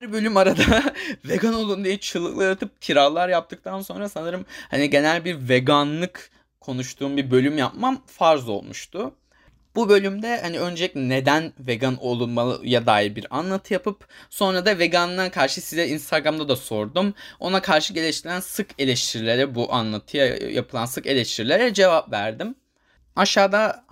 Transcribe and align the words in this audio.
Bir 0.00 0.12
bölüm 0.12 0.36
arada 0.36 0.94
vegan 1.24 1.54
olun 1.54 1.84
diye 1.84 1.98
çığlıklar 1.98 2.50
atıp 2.50 2.82
kiralar 2.82 3.28
yaptıktan 3.28 3.80
sonra 3.80 4.08
sanırım 4.08 4.46
hani 4.70 4.90
genel 4.90 5.24
bir 5.24 5.48
veganlık 5.48 6.30
konuştuğum 6.60 7.16
bir 7.16 7.30
bölüm 7.30 7.58
yapmam 7.58 8.02
farz 8.06 8.48
olmuştu. 8.48 9.14
Bu 9.76 9.88
bölümde 9.88 10.40
hani 10.42 10.60
öncelikle 10.60 11.08
neden 11.08 11.52
vegan 11.58 11.96
olunmalıya 12.00 12.86
dair 12.86 13.16
bir 13.16 13.26
anlatı 13.30 13.72
yapıp 13.72 14.08
sonra 14.30 14.66
da 14.66 14.78
veganlığa 14.78 15.30
karşı 15.30 15.60
size 15.60 15.88
Instagram'da 15.88 16.48
da 16.48 16.56
sordum. 16.56 17.14
Ona 17.40 17.62
karşı 17.62 17.94
geliştirilen 17.94 18.40
sık 18.40 18.68
eleştirilere 18.78 19.54
bu 19.54 19.72
anlatıya 19.72 20.26
yapılan 20.36 20.86
sık 20.86 21.06
eleştirilere 21.06 21.74
cevap 21.74 22.12
verdim. 22.12 22.54
Aşağıda 23.18 23.84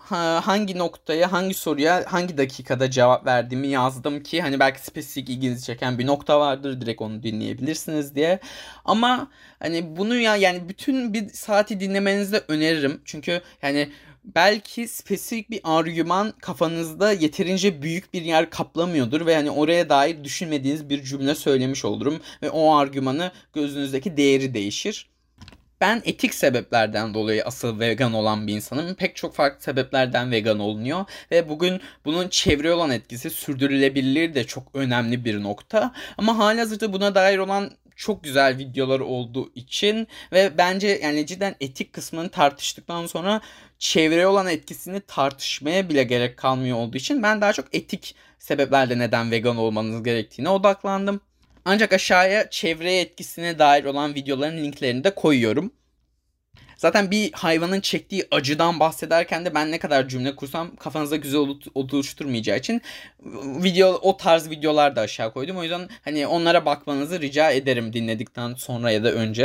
hangi 0.42 0.78
noktaya, 0.78 1.32
hangi 1.32 1.54
soruya, 1.54 2.04
hangi 2.08 2.38
dakikada 2.38 2.90
cevap 2.90 3.26
verdiğimi 3.26 3.68
yazdım 3.68 4.22
ki 4.22 4.42
hani 4.42 4.60
belki 4.60 4.84
spesifik 4.84 5.30
ilginizi 5.30 5.64
çeken 5.64 5.98
bir 5.98 6.06
nokta 6.06 6.40
vardır. 6.40 6.80
Direkt 6.80 7.02
onu 7.02 7.22
dinleyebilirsiniz 7.22 8.14
diye. 8.14 8.38
Ama 8.84 9.30
hani 9.58 9.96
bunu 9.96 10.16
ya 10.16 10.36
yani 10.36 10.68
bütün 10.68 11.14
bir 11.14 11.28
saati 11.28 11.80
dinlemenizi 11.80 12.32
de 12.32 12.44
öneririm. 12.48 13.00
Çünkü 13.04 13.40
yani 13.62 13.92
belki 14.24 14.88
spesifik 14.88 15.50
bir 15.50 15.60
argüman 15.64 16.32
kafanızda 16.40 17.12
yeterince 17.12 17.82
büyük 17.82 18.14
bir 18.14 18.22
yer 18.22 18.50
kaplamıyordur 18.50 19.26
ve 19.26 19.34
hani 19.34 19.50
oraya 19.50 19.88
dair 19.88 20.24
düşünmediğiniz 20.24 20.88
bir 20.88 21.02
cümle 21.02 21.34
söylemiş 21.34 21.84
olurum 21.84 22.20
ve 22.42 22.50
o 22.50 22.74
argümanı 22.76 23.32
gözünüzdeki 23.52 24.16
değeri 24.16 24.54
değişir. 24.54 25.15
Ben 25.80 26.02
etik 26.04 26.34
sebeplerden 26.34 27.14
dolayı 27.14 27.44
asıl 27.44 27.80
vegan 27.80 28.12
olan 28.12 28.46
bir 28.46 28.54
insanım. 28.54 28.94
Pek 28.94 29.16
çok 29.16 29.34
farklı 29.34 29.62
sebeplerden 29.62 30.30
vegan 30.30 30.58
olunuyor. 30.58 31.04
Ve 31.30 31.48
bugün 31.48 31.80
bunun 32.04 32.28
çevre 32.28 32.72
olan 32.72 32.90
etkisi 32.90 33.30
sürdürülebilirliği 33.30 34.34
de 34.34 34.44
çok 34.44 34.74
önemli 34.74 35.24
bir 35.24 35.42
nokta. 35.42 35.92
Ama 36.18 36.38
halihazırda 36.38 36.92
buna 36.92 37.14
dair 37.14 37.38
olan 37.38 37.70
çok 37.96 38.24
güzel 38.24 38.58
videolar 38.58 39.00
olduğu 39.00 39.52
için 39.54 40.08
ve 40.32 40.58
bence 40.58 40.88
yani 41.02 41.26
cidden 41.26 41.54
etik 41.60 41.92
kısmını 41.92 42.28
tartıştıktan 42.28 43.06
sonra 43.06 43.40
çevreye 43.78 44.26
olan 44.26 44.46
etkisini 44.46 45.00
tartışmaya 45.00 45.88
bile 45.88 46.04
gerek 46.04 46.36
kalmıyor 46.36 46.76
olduğu 46.76 46.96
için 46.96 47.22
ben 47.22 47.40
daha 47.40 47.52
çok 47.52 47.74
etik 47.74 48.14
sebeplerle 48.38 48.98
neden 48.98 49.30
vegan 49.30 49.56
olmanız 49.56 50.02
gerektiğine 50.02 50.48
odaklandım. 50.48 51.20
Ancak 51.68 51.92
aşağıya 51.92 52.50
çevreye 52.50 53.00
etkisine 53.00 53.58
dair 53.58 53.84
olan 53.84 54.14
videoların 54.14 54.56
linklerini 54.56 55.04
de 55.04 55.14
koyuyorum. 55.14 55.72
Zaten 56.76 57.10
bir 57.10 57.32
hayvanın 57.32 57.80
çektiği 57.80 58.24
acıdan 58.30 58.80
bahsederken 58.80 59.44
de 59.44 59.54
ben 59.54 59.70
ne 59.70 59.78
kadar 59.78 60.08
cümle 60.08 60.36
kursam 60.36 60.76
kafanıza 60.76 61.16
güzel 61.16 61.40
oluşturmayacağı 61.74 62.58
için 62.58 62.82
video 63.64 63.88
o 64.02 64.16
tarz 64.16 64.50
videolar 64.50 64.96
da 64.96 65.00
aşağı 65.00 65.32
koydum. 65.32 65.56
O 65.56 65.62
yüzden 65.62 65.88
hani 66.04 66.26
onlara 66.26 66.64
bakmanızı 66.66 67.20
rica 67.20 67.50
ederim 67.50 67.92
dinledikten 67.92 68.54
sonra 68.54 68.90
ya 68.90 69.04
da 69.04 69.12
önce. 69.12 69.42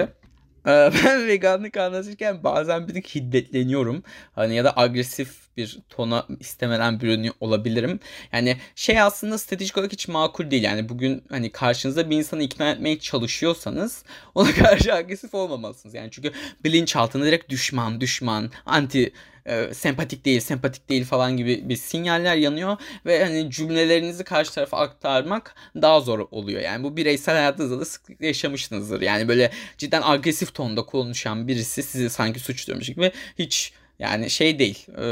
Ee, 0.67 0.69
ben 1.05 1.27
veganlık 1.27 1.77
anlatırken 1.77 2.43
bazen 2.43 2.87
bir 2.87 3.01
hiddetleniyorum. 3.01 4.03
Hani 4.35 4.55
ya 4.55 4.63
da 4.63 4.77
agresif 4.77 5.37
bir 5.57 5.79
tona 5.89 6.25
istemeden 6.39 6.99
bürünüyor 6.99 7.33
olabilirim. 7.39 7.99
Yani 8.33 8.57
şey 8.75 9.01
aslında 9.01 9.37
stratejik 9.37 9.77
olarak 9.77 9.91
hiç 9.91 10.07
makul 10.07 10.51
değil. 10.51 10.63
Yani 10.63 10.89
bugün 10.89 11.23
hani 11.29 11.51
karşınızda 11.51 12.09
bir 12.09 12.17
insanı 12.17 12.43
ikna 12.43 12.71
etmeye 12.71 12.99
çalışıyorsanız 12.99 14.03
ona 14.35 14.51
karşı 14.55 14.93
agresif 14.93 15.33
olmamalısınız. 15.33 15.95
Yani 15.95 16.11
çünkü 16.11 16.31
bilinçaltında 16.63 17.25
direkt 17.25 17.49
düşman, 17.49 18.01
düşman, 18.01 18.51
anti 18.65 19.13
e, 19.45 19.73
sempatik 19.73 20.25
değil, 20.25 20.39
sempatik 20.39 20.89
değil 20.89 21.05
falan 21.05 21.37
gibi 21.37 21.69
bir 21.69 21.75
sinyaller 21.75 22.35
yanıyor 22.35 22.77
ve 23.05 23.23
hani 23.25 23.51
cümlelerinizi 23.51 24.23
karşı 24.23 24.53
tarafa 24.53 24.77
aktarmak 24.77 25.55
daha 25.75 25.99
zor 25.99 26.27
oluyor. 26.31 26.61
Yani 26.61 26.83
bu 26.83 26.97
bireysel 26.97 27.35
hayatınızda 27.35 27.79
da 27.79 27.85
sıklıkla 27.85 28.25
yaşamışsınızdır. 28.25 29.01
Yani 29.01 29.27
böyle 29.27 29.51
cidden 29.77 30.01
agresif 30.05 30.53
tonda 30.53 30.85
konuşan 30.85 31.47
birisi 31.47 31.83
sizi 31.83 32.09
sanki 32.09 32.39
suçluyormuş 32.39 32.87
gibi 32.87 33.11
hiç 33.39 33.73
yani 34.01 34.29
şey 34.29 34.59
değil. 34.59 34.87
E, 34.97 35.05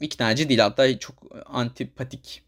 iknacı 0.00 0.48
değil 0.48 0.60
hatta 0.60 0.98
çok 0.98 1.14
antipatik. 1.46 2.42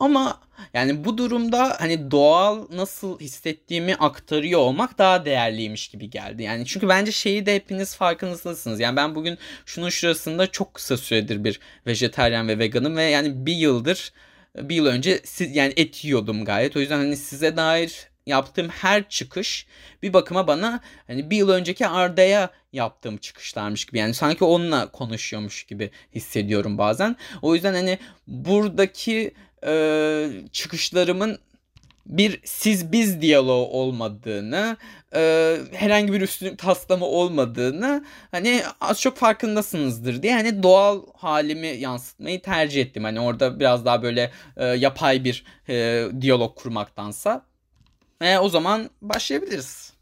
Ama 0.00 0.40
yani 0.74 1.04
bu 1.04 1.18
durumda 1.18 1.76
hani 1.78 2.10
doğal 2.10 2.66
nasıl 2.72 3.20
hissettiğimi 3.20 3.94
aktarıyor 3.94 4.60
olmak 4.60 4.98
daha 4.98 5.24
değerliymiş 5.24 5.88
gibi 5.88 6.10
geldi. 6.10 6.42
Yani 6.42 6.66
çünkü 6.66 6.88
bence 6.88 7.12
şeyi 7.12 7.46
de 7.46 7.54
hepiniz 7.54 7.96
farkındasınız. 7.96 8.80
Yani 8.80 8.96
ben 8.96 9.14
bugün 9.14 9.38
şunun 9.66 9.88
şurasında 9.88 10.46
çok 10.46 10.74
kısa 10.74 10.96
süredir 10.96 11.44
bir 11.44 11.60
vejeteryan 11.86 12.48
ve 12.48 12.58
veganım 12.58 12.96
ve 12.96 13.02
yani 13.02 13.46
bir 13.46 13.54
yıldır 13.54 14.12
bir 14.56 14.74
yıl 14.74 14.86
önce 14.86 15.20
siz 15.24 15.56
yani 15.56 15.72
et 15.76 16.04
yiyordum 16.04 16.44
gayet. 16.44 16.76
O 16.76 16.80
yüzden 16.80 16.98
hani 16.98 17.16
size 17.16 17.56
dair 17.56 18.08
yaptığım 18.26 18.68
her 18.68 19.08
çıkış 19.08 19.66
bir 20.02 20.12
bakıma 20.12 20.46
bana 20.46 20.80
hani 21.06 21.30
bir 21.30 21.36
yıl 21.36 21.48
önceki 21.48 21.86
Arda'ya 21.86 22.50
yaptığım 22.72 23.16
çıkışlarmış 23.16 23.84
gibi. 23.84 23.98
Yani 23.98 24.14
sanki 24.14 24.44
onunla 24.44 24.90
konuşuyormuş 24.92 25.64
gibi 25.64 25.90
hissediyorum 26.14 26.78
bazen. 26.78 27.16
O 27.42 27.54
yüzden 27.54 27.74
hani 27.74 27.98
buradaki 28.26 29.34
e, 29.66 30.28
çıkışlarımın 30.52 31.38
bir 32.06 32.40
siz 32.44 32.92
biz 32.92 33.20
diyaloğu 33.20 33.66
olmadığını, 33.66 34.76
e, 35.14 35.56
herhangi 35.72 36.12
bir 36.12 36.20
üstünlük 36.20 36.58
taslama 36.58 37.06
olmadığını 37.06 38.04
hani 38.30 38.62
az 38.80 39.00
çok 39.00 39.16
farkındasınızdır 39.16 40.22
diye 40.22 40.34
hani 40.34 40.62
doğal 40.62 41.02
halimi 41.16 41.66
yansıtmayı 41.66 42.42
tercih 42.42 42.82
ettim. 42.82 43.04
Hani 43.04 43.20
orada 43.20 43.60
biraz 43.60 43.84
daha 43.84 44.02
böyle 44.02 44.30
e, 44.56 44.64
yapay 44.66 45.24
bir 45.24 45.44
e, 45.68 46.04
diyalog 46.20 46.56
kurmaktansa. 46.56 47.46
E, 48.20 48.38
o 48.38 48.48
zaman 48.48 48.90
başlayabiliriz. 49.02 49.96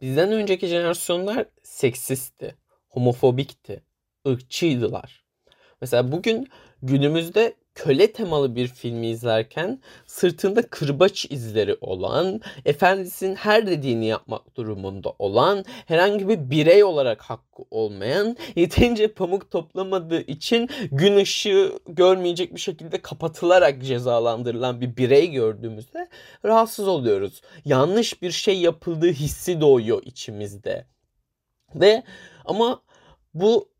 Bizden 0.00 0.32
önceki 0.32 0.66
jenerasyonlar 0.66 1.46
seksistti, 1.62 2.56
homofobikti, 2.88 3.82
ırkçıydılar. 4.28 5.24
Mesela 5.80 6.12
bugün 6.12 6.48
günümüzde 6.82 7.54
köle 7.74 8.12
temalı 8.12 8.56
bir 8.56 8.68
filmi 8.68 9.06
izlerken 9.06 9.80
sırtında 10.06 10.62
kırbaç 10.62 11.24
izleri 11.30 11.76
olan, 11.80 12.40
efendisinin 12.64 13.34
her 13.34 13.66
dediğini 13.66 14.06
yapmak 14.06 14.56
durumunda 14.56 15.12
olan, 15.18 15.64
herhangi 15.86 16.28
bir 16.28 16.50
birey 16.50 16.84
olarak 16.84 17.22
hakkı 17.22 17.62
olmayan, 17.70 18.36
yeterince 18.56 19.08
pamuk 19.08 19.50
toplamadığı 19.50 20.20
için 20.20 20.68
gün 20.92 21.16
ışığı 21.16 21.78
görmeyecek 21.88 22.54
bir 22.54 22.60
şekilde 22.60 23.02
kapatılarak 23.02 23.82
cezalandırılan 23.82 24.80
bir 24.80 24.96
birey 24.96 25.30
gördüğümüzde 25.30 26.08
rahatsız 26.44 26.88
oluyoruz. 26.88 27.42
Yanlış 27.64 28.22
bir 28.22 28.30
şey 28.30 28.60
yapıldığı 28.60 29.12
hissi 29.12 29.60
doğuyor 29.60 30.02
içimizde. 30.04 30.86
Ve 31.74 32.02
ama 32.44 32.82
bu 33.34 33.71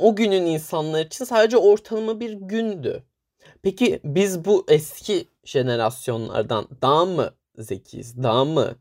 o 0.00 0.16
günün 0.16 0.46
insanlar 0.46 1.06
için 1.06 1.24
sadece 1.24 1.56
ortalama 1.56 2.20
bir 2.20 2.32
gündü. 2.32 3.02
Peki 3.62 4.00
biz 4.04 4.44
bu 4.44 4.64
eski 4.68 5.24
jenerasyonlardan 5.44 6.68
daha 6.82 7.04
mı 7.04 7.30
zekiyiz? 7.58 8.22
Daha 8.22 8.44
mı 8.44 8.76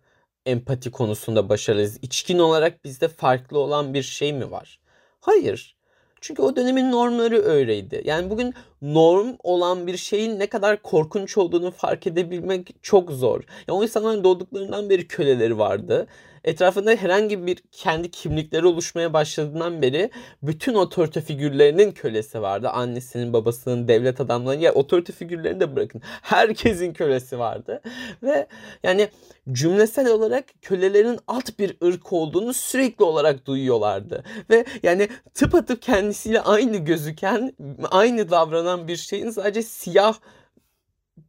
empati 0.46 0.91
konusunda 0.91 1.50
başarılıyız? 1.50 2.00
İçkin 2.02 2.40
olarak 2.40 2.84
bizde 2.85 3.08
farklı 3.08 3.59
olan 3.59 3.94
bir 3.94 4.03
şey 4.03 4.34
mi 4.34 4.52
var? 4.52 4.79
Hayır. 5.19 5.75
Çünkü 6.22 6.41
o 6.41 6.56
dönemin 6.56 6.91
normları 6.91 7.43
öyleydi. 7.43 8.02
Yani 8.05 8.29
bugün 8.29 8.53
norm 8.82 9.35
olan 9.43 9.88
bir 9.88 9.97
şeyin 9.97 10.40
ne 10.40 10.47
kadar 10.47 10.82
korkunç 10.82 11.38
olduğunu 11.38 11.72
fark 11.72 12.08
edebilmek 12.08 12.76
çok 12.82 13.11
zor. 13.11 13.43
Yani 13.67 13.79
o 13.79 13.84
insanların 13.84 14.23
doğduklarından 14.23 14.90
beri 14.90 15.08
köleleri 15.08 15.58
vardı 15.58 16.08
etrafında 16.44 16.91
herhangi 16.91 17.47
bir 17.47 17.58
kendi 17.72 18.12
kimlikleri 18.12 18.68
oluşmaya 18.68 19.14
başladığından 19.14 19.82
beri 19.82 20.09
bütün 20.44 20.74
otorite 20.74 21.22
figürlerinin 21.22 21.91
kölesi 21.91 22.41
vardı. 22.41 22.70
Annesinin, 22.70 23.34
babasının, 23.34 23.88
devlet 23.88 24.22
adamlarının 24.22 24.62
ya 24.62 24.74
otorite 24.74 25.14
figürlerini 25.14 25.59
de 25.59 25.76
bırakın. 25.76 26.02
Herkesin 26.22 26.94
kölesi 26.94 27.40
vardı. 27.40 27.82
Ve 28.24 28.47
yani 28.84 29.09
cümlesel 29.52 30.08
olarak 30.08 30.46
kölelerin 30.62 31.20
alt 31.28 31.59
bir 31.59 31.78
ırk 31.84 32.14
olduğunu 32.14 32.53
sürekli 32.53 33.03
olarak 33.03 33.46
duyuyorlardı. 33.46 34.24
Ve 34.50 34.66
yani 34.84 35.09
tıpatıp 35.34 35.82
kendisiyle 35.82 36.41
aynı 36.41 36.78
gözüken, 36.78 37.53
aynı 37.91 38.32
davranan 38.32 38.88
bir 38.88 38.96
şeyin 38.96 39.30
sadece 39.30 39.64
siyah 39.64 40.14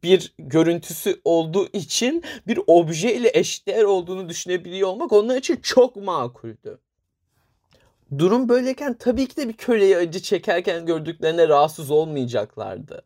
bir 0.03 0.33
görüntüsü 0.39 1.21
olduğu 1.25 1.67
için 1.73 2.23
bir 2.47 2.59
obje 2.67 3.15
ile 3.15 3.31
eşdeğer 3.33 3.83
olduğunu 3.83 4.29
düşünebiliyor 4.29 4.89
olmak 4.89 5.11
onlar 5.13 5.37
için 5.37 5.55
çok 5.55 5.95
makuldü. 5.95 6.79
Durum 8.17 8.49
böyleyken 8.49 8.93
tabii 8.93 9.27
ki 9.27 9.37
de 9.37 9.47
bir 9.47 9.53
köleyi 9.53 9.97
acı 9.97 10.21
çekerken 10.21 10.85
gördüklerine 10.85 11.47
rahatsız 11.47 11.91
olmayacaklardı. 11.91 13.05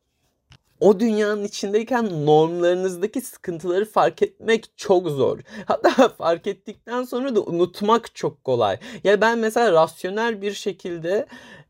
O 0.79 0.99
dünyanın 0.99 1.43
içindeyken 1.43 2.25
normlarınızdaki 2.25 3.21
sıkıntıları 3.21 3.85
fark 3.85 4.21
etmek 4.21 4.77
çok 4.77 5.09
zor. 5.09 5.39
Hatta 5.65 6.09
fark 6.09 6.47
ettikten 6.47 7.03
sonra 7.03 7.35
da 7.35 7.41
unutmak 7.41 8.15
çok 8.15 8.43
kolay. 8.43 8.77
Ya 9.03 9.21
ben 9.21 9.39
mesela 9.39 9.71
rasyonel 9.71 10.41
bir 10.41 10.53
şekilde 10.53 11.25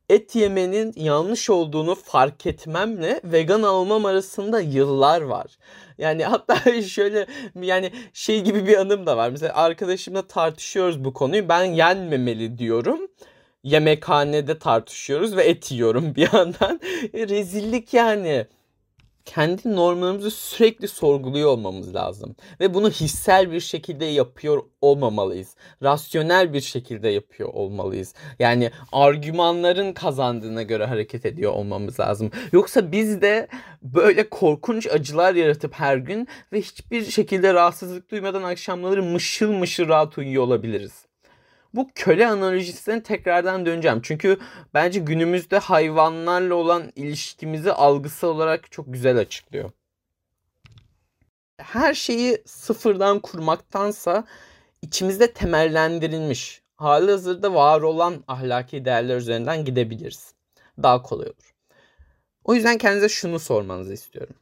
et 0.10 0.36
yemenin 0.36 0.94
yanlış 0.96 1.50
olduğunu 1.50 1.96
fark 1.96 2.46
etmemle 2.46 3.22
vegan 3.24 3.64
olmam 3.64 4.06
arasında 4.06 4.60
yıllar 4.60 5.22
var. 5.22 5.58
Yani 5.98 6.24
hatta 6.26 6.82
şöyle 6.82 7.28
yani 7.62 7.92
şey 8.14 8.42
gibi 8.42 8.68
bir 8.68 8.78
anım 8.78 9.06
da 9.06 9.18
var. 9.18 9.30
Mesela 9.30 9.56
arkadaşımla 9.56 10.28
tartışıyoruz 10.28 11.04
bu 11.06 11.14
konuyu. 11.14 11.50
Ben 11.50 11.64
yenmemeli 11.64 12.58
diyorum. 12.58 13.00
Yemekhanede 13.64 14.60
tartışıyoruz 14.60 15.36
ve 15.36 15.44
et 15.44 15.72
yiyorum 15.72 16.16
bir 16.16 16.34
yandan. 16.34 16.80
Rezillik 17.14 17.94
yani 17.94 18.48
kendi 19.26 19.76
normlarımızı 19.76 20.32
sürekli 20.32 20.88
sorguluyor 20.88 21.50
olmamız 21.50 21.96
lazım. 21.96 22.36
Ve 22.60 22.74
bunu 22.74 22.90
hissel 22.90 23.52
bir 23.52 23.60
şekilde 23.60 24.06
yapıyor 24.06 24.64
olmamalıyız. 24.82 25.56
Rasyonel 25.84 26.54
bir 26.54 26.62
şekilde 26.62 27.10
yapıyor 27.10 27.50
olmalıyız. 27.54 28.14
Yani 28.40 28.72
argümanların 28.92 29.94
kazandığına 29.94 30.64
göre 30.64 30.86
hareket 30.86 31.26
ediyor 31.26 31.52
olmamız 31.52 32.00
lazım. 32.00 32.32
Yoksa 32.52 32.92
biz 32.92 33.22
de 33.22 33.48
böyle 33.82 34.30
korkunç 34.30 34.88
acılar 34.88 35.36
yaratıp 35.36 35.74
her 35.74 35.98
gün 35.98 36.28
ve 36.54 36.62
hiçbir 36.62 37.06
şekilde 37.06 37.54
rahatsızlık 37.54 38.12
duymadan 38.12 38.44
akşamları 38.44 39.04
mışıl 39.04 39.52
mışıl 39.52 39.88
rahat 39.88 40.18
uyuyor 40.18 40.44
olabiliriz 40.44 41.06
bu 41.76 41.90
köle 41.96 42.28
analojisine 42.28 43.04
tekrardan 43.04 43.66
döneceğim. 43.66 44.00
Çünkü 44.04 44.38
bence 44.74 45.00
günümüzde 45.00 45.58
hayvanlarla 45.58 46.56
olan 46.56 46.92
ilişkimizi 46.96 47.72
algısal 47.72 48.28
olarak 48.28 48.72
çok 48.72 48.94
güzel 48.94 49.18
açıklıyor. 49.18 49.72
Her 51.58 51.94
şeyi 51.94 52.42
sıfırdan 52.46 53.20
kurmaktansa 53.20 54.24
içimizde 54.82 55.34
temellendirilmiş, 55.34 56.62
hali 56.76 57.12
hazırda 57.12 57.54
var 57.54 57.82
olan 57.82 58.24
ahlaki 58.28 58.86
değerler 58.86 59.18
üzerinden 59.18 59.66
gidebiliriz. 59.66 60.34
Daha 60.84 61.02
kolay 61.02 61.28
olur. 61.28 61.54
O 62.44 62.56
yüzden 62.56 62.78
kendinize 62.78 63.10
şunu 63.10 63.40
sormanızı 63.40 63.94
istiyorum. 63.94 64.36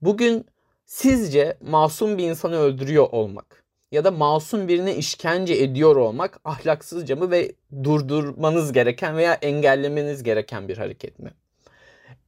Bugün 0.00 0.46
sizce 0.86 1.58
masum 1.60 2.18
bir 2.18 2.24
insanı 2.24 2.56
öldürüyor 2.56 3.08
olmak 3.10 3.61
ya 3.92 4.04
da 4.04 4.10
masum 4.10 4.68
birine 4.68 4.96
işkence 4.96 5.54
ediyor 5.54 5.96
olmak 5.96 6.40
ahlaksızca 6.44 7.16
mı 7.16 7.30
ve 7.30 7.52
durdurmanız 7.84 8.72
gereken 8.72 9.16
veya 9.16 9.34
engellemeniz 9.34 10.22
gereken 10.22 10.68
bir 10.68 10.78
hareket 10.78 11.18
mi? 11.18 11.30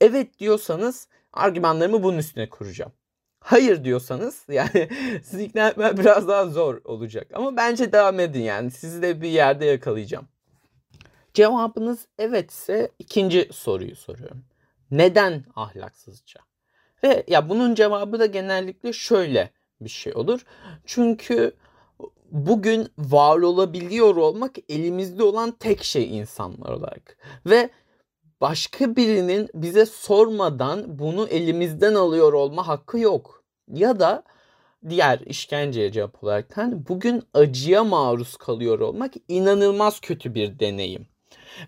Evet 0.01 0.39
diyorsanız 0.39 1.09
argümanlarımı 1.33 2.03
bunun 2.03 2.19
üstüne 2.19 2.49
kuracağım. 2.49 2.93
Hayır 3.41 3.85
diyorsanız 3.85 4.43
yani 4.49 4.89
sizi 5.25 5.45
ikna 5.45 5.69
etmem 5.69 5.97
biraz 5.97 6.29
daha 6.29 6.47
zor 6.47 6.81
olacak. 6.85 7.27
Ama 7.35 7.57
bence 7.57 7.93
devam 7.93 8.21
edin 8.21 8.43
yani 8.43 8.71
sizi 8.71 9.03
de 9.03 9.23
bir 9.23 9.29
yerde 9.29 9.65
yakalayacağım. 9.65 10.29
Cevabınız 11.35 12.07
evetse 12.19 12.91
ikinci 12.99 13.49
soruyu 13.53 13.97
soruyorum. 13.97 14.45
Neden 14.91 15.45
ahlaksızca? 15.57 16.41
Ve 17.05 17.25
ya 17.27 17.49
bunun 17.49 17.75
cevabı 17.75 18.19
da 18.19 18.27
genellikle 18.27 18.93
şöyle 18.93 19.51
bir 19.85 19.91
şey 19.91 20.15
olur. 20.15 20.45
Çünkü 20.87 21.53
bugün 22.31 22.89
var 22.99 23.39
olabiliyor 23.39 24.17
olmak 24.17 24.57
elimizde 24.69 25.23
olan 25.23 25.51
tek 25.51 25.85
şey 25.85 26.19
insanlar 26.19 26.71
olarak. 26.71 27.17
Ve 27.47 27.71
başka 28.41 28.97
birinin 28.97 29.49
bize 29.55 29.87
sormadan 29.87 30.99
bunu 30.99 31.29
elimizden 31.29 31.95
alıyor 31.95 32.33
olma 32.33 32.69
hakkı 32.69 32.99
yok. 32.99 33.45
Ya 33.69 34.01
da 34.01 34.23
diğer 34.89 35.19
işkenceye 35.19 35.93
cevap 35.93 36.25
olarak 36.25 36.57
bugün 36.89 37.23
acıya 37.35 37.85
maruz 37.85 38.37
kalıyor 38.37 38.79
olmak 38.79 39.15
inanılmaz 39.29 40.01
kötü 40.01 40.35
bir 40.35 40.59
deneyim. 40.59 41.07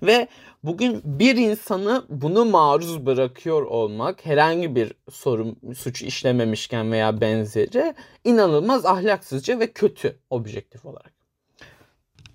Ve 0.03 0.29
bugün 0.63 1.03
bir 1.05 1.37
insanı 1.37 2.05
bunu 2.09 2.45
maruz 2.45 3.07
bırakıyor 3.07 3.63
olmak 3.63 4.27
herhangi 4.27 4.77
bir 4.77 4.93
sorun 5.11 5.59
suç 5.77 6.03
işlememişken 6.03 6.93
veya 6.93 7.21
benzeri 7.21 7.95
inanılmaz 8.25 8.87
ahlaksızca 8.87 9.61
ve 9.61 9.73
kötü 9.73 10.19
objektif 10.31 10.87
olarak. 10.87 11.13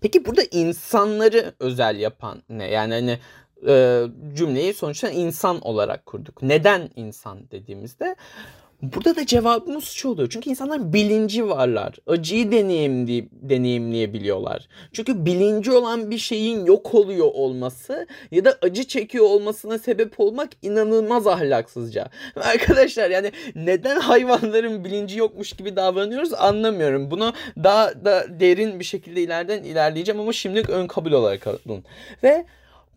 Peki 0.02 0.26
burada 0.26 0.42
insanları 0.52 1.54
özel 1.60 2.00
yapan 2.00 2.44
ne? 2.50 2.68
Yani 2.68 2.94
hani 2.94 3.20
e, 3.68 4.06
cümleyi 4.34 4.74
sonuçta 4.74 5.10
insan 5.10 5.62
olarak 5.62 6.06
kurduk. 6.06 6.42
Neden 6.42 6.90
insan 6.96 7.52
dediğimizde 7.52 8.16
Burada 8.82 9.16
da 9.16 9.26
cevabımız 9.26 9.84
şu 9.84 10.10
oluyor. 10.10 10.30
Çünkü 10.30 10.50
insanlar 10.50 10.94
bilinci 10.94 11.50
varlar. 11.50 11.96
Acıyı 12.08 12.52
deneyimley 12.52 13.30
deneyimleyebiliyorlar. 13.32 14.68
Çünkü 14.94 15.26
bilinci 15.26 15.72
olan 15.72 16.12
bir 16.12 16.18
şeyin 16.18 16.66
yok 16.66 16.96
oluyor 16.96 17.28
olması 17.34 18.08
ya 18.32 18.46
da 18.46 18.58
acı 18.62 18.84
çekiyor 18.84 19.26
olmasına 19.26 19.80
sebep 19.80 20.20
olmak 20.20 20.50
inanılmaz 20.62 21.28
ahlaksızca. 21.28 22.10
Arkadaşlar 22.36 23.10
yani 23.10 23.32
neden 23.56 24.00
hayvanların 24.00 24.84
bilinci 24.84 25.20
yokmuş 25.20 25.54
gibi 25.54 25.76
davranıyoruz 25.76 26.34
anlamıyorum. 26.34 27.12
Bunu 27.12 27.34
daha 27.64 28.06
da 28.06 28.26
derin 28.40 28.80
bir 28.80 28.86
şekilde 28.86 29.22
ileriden 29.22 29.64
ilerleyeceğim 29.64 30.22
ama 30.22 30.34
şimdilik 30.34 30.70
ön 30.70 30.88
kabul 30.88 31.12
olarak 31.12 31.48
alın. 31.48 31.84
Ve 32.24 32.46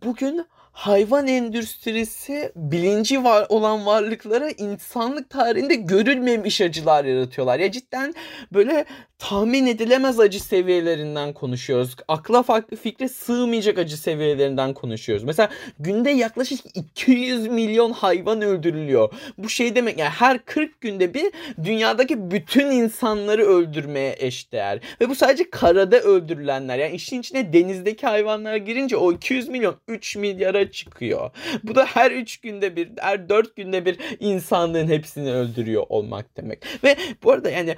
bugün 0.05 0.45
hayvan 0.75 1.27
endüstrisi 1.27 2.51
bilinci 2.55 3.23
var 3.23 3.45
olan 3.49 3.85
varlıklara 3.85 4.49
insanlık 4.49 5.29
tarihinde 5.29 5.75
görülmemiş 5.75 6.61
acılar 6.61 7.05
yaratıyorlar. 7.05 7.59
Ya 7.59 7.71
cidden 7.71 8.13
böyle 8.53 8.85
tahmin 9.19 9.65
edilemez 9.65 10.19
acı 10.19 10.43
seviyelerinden 10.43 11.33
konuşuyoruz. 11.33 11.95
Akla 12.07 12.43
farklı 12.43 12.77
fikre 12.77 13.09
sığmayacak 13.09 13.77
acı 13.77 13.97
seviyelerinden 13.97 14.73
konuşuyoruz. 14.73 15.23
Mesela 15.23 15.49
günde 15.79 16.09
yaklaşık 16.09 16.59
200 16.73 17.47
milyon 17.47 17.91
hayvan 17.91 18.41
öldürülüyor. 18.41 19.13
Bu 19.37 19.49
şey 19.49 19.75
demek 19.75 19.97
yani 19.99 20.09
her 20.09 20.45
40 20.45 20.81
günde 20.81 21.13
bir 21.13 21.31
dünyadaki 21.63 22.31
bütün 22.31 22.71
insanları 22.71 23.45
öldürmeye 23.45 24.15
eşdeğer. 24.19 24.79
Ve 25.01 25.09
bu 25.09 25.15
sadece 25.15 25.49
karada 25.49 25.99
öldürülenler. 25.99 26.77
Yani 26.77 26.95
işin 26.95 27.19
içine 27.19 27.53
denizdeki 27.53 28.07
hayvanlar 28.07 28.55
girince 28.55 28.97
o 28.97 29.11
200 29.11 29.47
milyon 29.47 29.75
3 29.87 30.15
milyara 30.15 30.64
çıkıyor. 30.71 31.31
Bu 31.63 31.75
da 31.75 31.85
her 31.85 32.11
3 32.11 32.37
günde 32.37 32.75
bir, 32.75 32.89
her 32.97 33.29
4 33.29 33.55
günde 33.55 33.85
bir 33.85 33.99
insanlığın 34.19 34.87
hepsini 34.87 35.33
öldürüyor 35.33 35.83
olmak 35.89 36.37
demek. 36.37 36.83
Ve 36.83 36.95
bu 37.23 37.31
arada 37.31 37.49
yani 37.49 37.75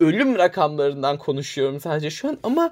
ölüm 0.00 0.38
rakamlarından 0.38 1.18
konuşuyorum 1.18 1.80
sadece 1.80 2.10
şu 2.10 2.28
an 2.28 2.38
ama 2.42 2.70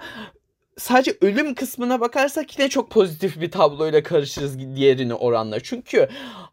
sadece 0.79 1.17
ölüm 1.21 1.55
kısmına 1.55 2.01
bakarsak 2.01 2.59
yine 2.59 2.69
çok 2.69 2.91
pozitif 2.91 3.41
bir 3.41 3.51
tabloyla 3.51 4.03
karışırız 4.03 4.59
diğerini 4.59 5.15
oranla. 5.15 5.61
Çünkü 5.61 6.09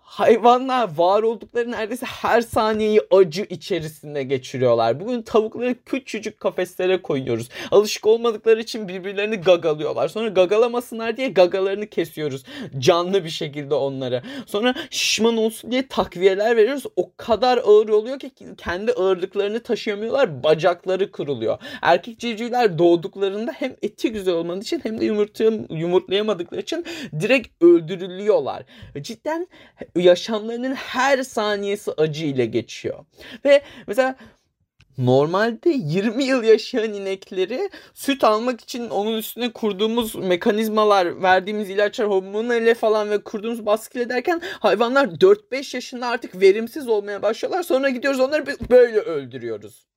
hayvanlar 0.09 0.97
var 0.97 1.23
oldukları 1.23 1.71
neredeyse 1.71 2.05
her 2.05 2.41
saniyeyi 2.41 3.01
acı 3.11 3.45
içerisinde 3.49 4.23
geçiriyorlar. 4.23 4.99
Bugün 4.99 5.21
tavukları 5.21 5.75
küçücük 5.85 6.39
kafeslere 6.39 7.01
koyuyoruz. 7.01 7.49
Alışık 7.71 8.07
olmadıkları 8.07 8.59
için 8.61 8.88
birbirlerini 8.88 9.35
gagalıyorlar. 9.35 10.07
Sonra 10.07 10.27
gagalamasınlar 10.27 11.17
diye 11.17 11.27
gagalarını 11.27 11.88
kesiyoruz. 11.88 12.43
Canlı 12.79 13.23
bir 13.23 13.29
şekilde 13.29 13.73
onlara. 13.73 14.23
Sonra 14.45 14.75
şişman 14.89 15.38
olsun 15.38 15.71
diye 15.71 15.88
takviyeler 15.88 16.57
veriyoruz. 16.57 16.83
O 16.95 17.11
kadar 17.17 17.57
ağır 17.57 17.89
oluyor 17.89 18.19
ki 18.19 18.31
kendi 18.57 18.91
ağırlıklarını 18.91 19.59
taşıyamıyorlar. 19.59 20.43
Bacakları 20.43 21.11
kırılıyor. 21.11 21.57
Erkek 21.81 22.19
civcivler 22.19 22.77
doğduklarında 22.77 23.51
hem 23.51 23.75
eti 23.81 24.08
güzel 24.09 24.33
olmadığı 24.33 24.59
için 24.59 24.79
hem 24.83 25.01
de 25.01 25.05
yumurtlayamadıkları 25.69 26.61
için 26.61 26.85
direkt 27.19 27.63
öldürülüyorlar. 27.63 28.63
Cidden 29.01 29.47
yaşamlarının 29.95 30.73
her 30.73 31.23
saniyesi 31.23 31.91
acı 31.91 32.25
ile 32.25 32.45
geçiyor. 32.45 33.05
Ve 33.45 33.61
mesela 33.87 34.15
Normalde 34.99 35.69
20 35.69 36.23
yıl 36.23 36.43
yaşayan 36.43 36.93
inekleri 36.93 37.69
süt 37.93 38.23
almak 38.23 38.61
için 38.61 38.89
onun 38.89 39.17
üstüne 39.17 39.53
kurduğumuz 39.53 40.15
mekanizmalar, 40.15 41.23
verdiğimiz 41.23 41.69
ilaçlar, 41.69 42.09
hormonlarla 42.09 42.73
falan 42.73 43.09
ve 43.09 43.23
kurduğumuz 43.23 43.65
baskı 43.65 44.09
derken 44.09 44.41
hayvanlar 44.59 45.07
4-5 45.07 45.75
yaşında 45.75 46.07
artık 46.07 46.41
verimsiz 46.41 46.87
olmaya 46.87 47.21
başlıyorlar. 47.21 47.63
Sonra 47.63 47.89
gidiyoruz 47.89 48.19
onları 48.19 48.45
böyle 48.69 48.99
öldürüyoruz. 48.99 49.88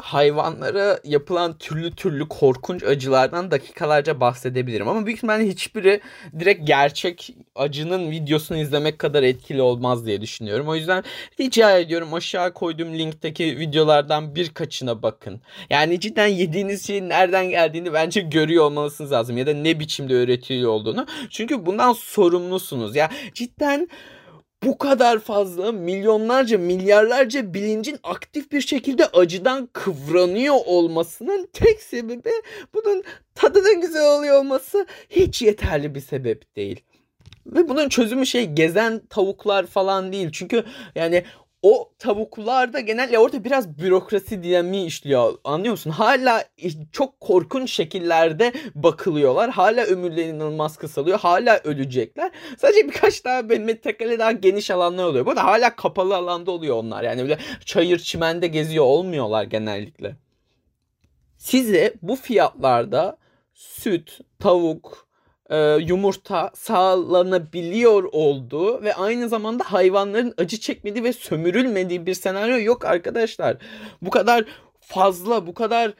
Hayvanlara 0.00 1.00
yapılan 1.04 1.58
türlü 1.58 1.90
türlü 1.90 2.28
korkunç 2.28 2.82
acılardan 2.82 3.50
dakikalarca 3.50 4.20
bahsedebilirim. 4.20 4.88
Ama 4.88 5.06
büyük 5.06 5.18
ihtimalle 5.18 5.48
hiçbiri 5.48 6.00
direkt 6.38 6.66
gerçek 6.66 7.34
acının 7.54 8.10
videosunu 8.10 8.58
izlemek 8.58 8.98
kadar 8.98 9.22
etkili 9.22 9.62
olmaz 9.62 10.06
diye 10.06 10.20
düşünüyorum. 10.20 10.68
O 10.68 10.74
yüzden 10.74 11.04
rica 11.40 11.78
ediyorum 11.78 12.14
aşağı 12.14 12.54
koyduğum 12.54 12.98
linkteki 12.98 13.58
videolardan 13.58 14.34
birkaçına 14.34 15.02
bakın. 15.02 15.40
Yani 15.70 16.00
cidden 16.00 16.26
yediğiniz 16.26 16.86
şeyin 16.86 17.08
nereden 17.08 17.50
geldiğini 17.50 17.92
bence 17.92 18.20
görüyor 18.20 18.64
olmalısınız 18.64 19.12
lazım. 19.12 19.36
Ya 19.36 19.46
da 19.46 19.54
ne 19.54 19.80
biçimde 19.80 20.14
öğretiliyor 20.14 20.70
olduğunu. 20.70 21.06
Çünkü 21.30 21.66
bundan 21.66 21.92
sorumlusunuz. 21.92 22.96
Ya 22.96 23.10
cidden 23.34 23.88
bu 24.64 24.78
kadar 24.78 25.18
fazla 25.18 25.72
milyonlarca 25.72 26.58
milyarlarca 26.58 27.54
bilincin 27.54 27.98
aktif 28.02 28.52
bir 28.52 28.60
şekilde 28.60 29.06
acıdan 29.06 29.68
kıvranıyor 29.72 30.54
olmasının 30.66 31.48
tek 31.52 31.82
sebebi 31.82 32.30
bunun 32.74 33.02
tadının 33.34 33.80
güzel 33.80 34.18
oluyor 34.18 34.38
olması 34.38 34.86
hiç 35.10 35.42
yeterli 35.42 35.94
bir 35.94 36.00
sebep 36.00 36.56
değil. 36.56 36.80
Ve 37.46 37.68
bunun 37.68 37.88
çözümü 37.88 38.26
şey 38.26 38.46
gezen 38.46 39.00
tavuklar 39.10 39.66
falan 39.66 40.12
değil. 40.12 40.28
Çünkü 40.32 40.64
yani 40.94 41.24
o 41.62 41.92
tavuklarda 41.98 42.80
genelde 42.80 43.18
orada 43.18 43.44
biraz 43.44 43.78
bürokrasi 43.78 44.42
dinamiği 44.42 44.86
işliyor. 44.86 45.34
Anlıyor 45.44 45.72
musun? 45.72 45.90
Hala 45.90 46.44
çok 46.92 47.20
korkunç 47.20 47.72
şekillerde 47.72 48.52
bakılıyorlar. 48.74 49.50
Hala 49.50 49.84
ömürleri 49.84 50.28
inanılmaz 50.28 50.76
kısalıyor. 50.76 51.18
Hala 51.18 51.60
ölecekler. 51.64 52.30
Sadece 52.58 52.88
birkaç 52.88 53.24
daha 53.24 53.42
metrekare 53.42 54.18
daha 54.18 54.32
geniş 54.32 54.70
alanlar 54.70 55.04
oluyor. 55.04 55.26
Bu 55.26 55.36
da 55.36 55.44
hala 55.44 55.76
kapalı 55.76 56.16
alanda 56.16 56.50
oluyor 56.50 56.76
onlar. 56.76 57.02
Yani 57.02 57.22
böyle 57.22 57.38
çayır 57.64 57.98
çimende 57.98 58.46
geziyor 58.46 58.84
olmuyorlar 58.84 59.44
genellikle. 59.44 60.16
Size 61.36 61.94
bu 62.02 62.16
fiyatlarda 62.16 63.18
süt, 63.54 64.20
tavuk, 64.38 65.08
e, 65.52 65.76
yumurta 65.80 66.50
sağlanabiliyor 66.54 68.04
olduğu 68.12 68.82
ve 68.82 68.94
aynı 68.94 69.28
zamanda 69.28 69.64
hayvanların 69.64 70.34
acı 70.38 70.60
çekmediği 70.60 71.04
ve 71.04 71.12
sömürülmediği 71.12 72.06
bir 72.06 72.14
senaryo 72.14 72.58
yok 72.60 72.84
arkadaşlar. 72.84 73.56
Bu 74.02 74.10
kadar 74.10 74.44
fazla, 74.80 75.46
bu 75.46 75.54
kadar 75.54 75.94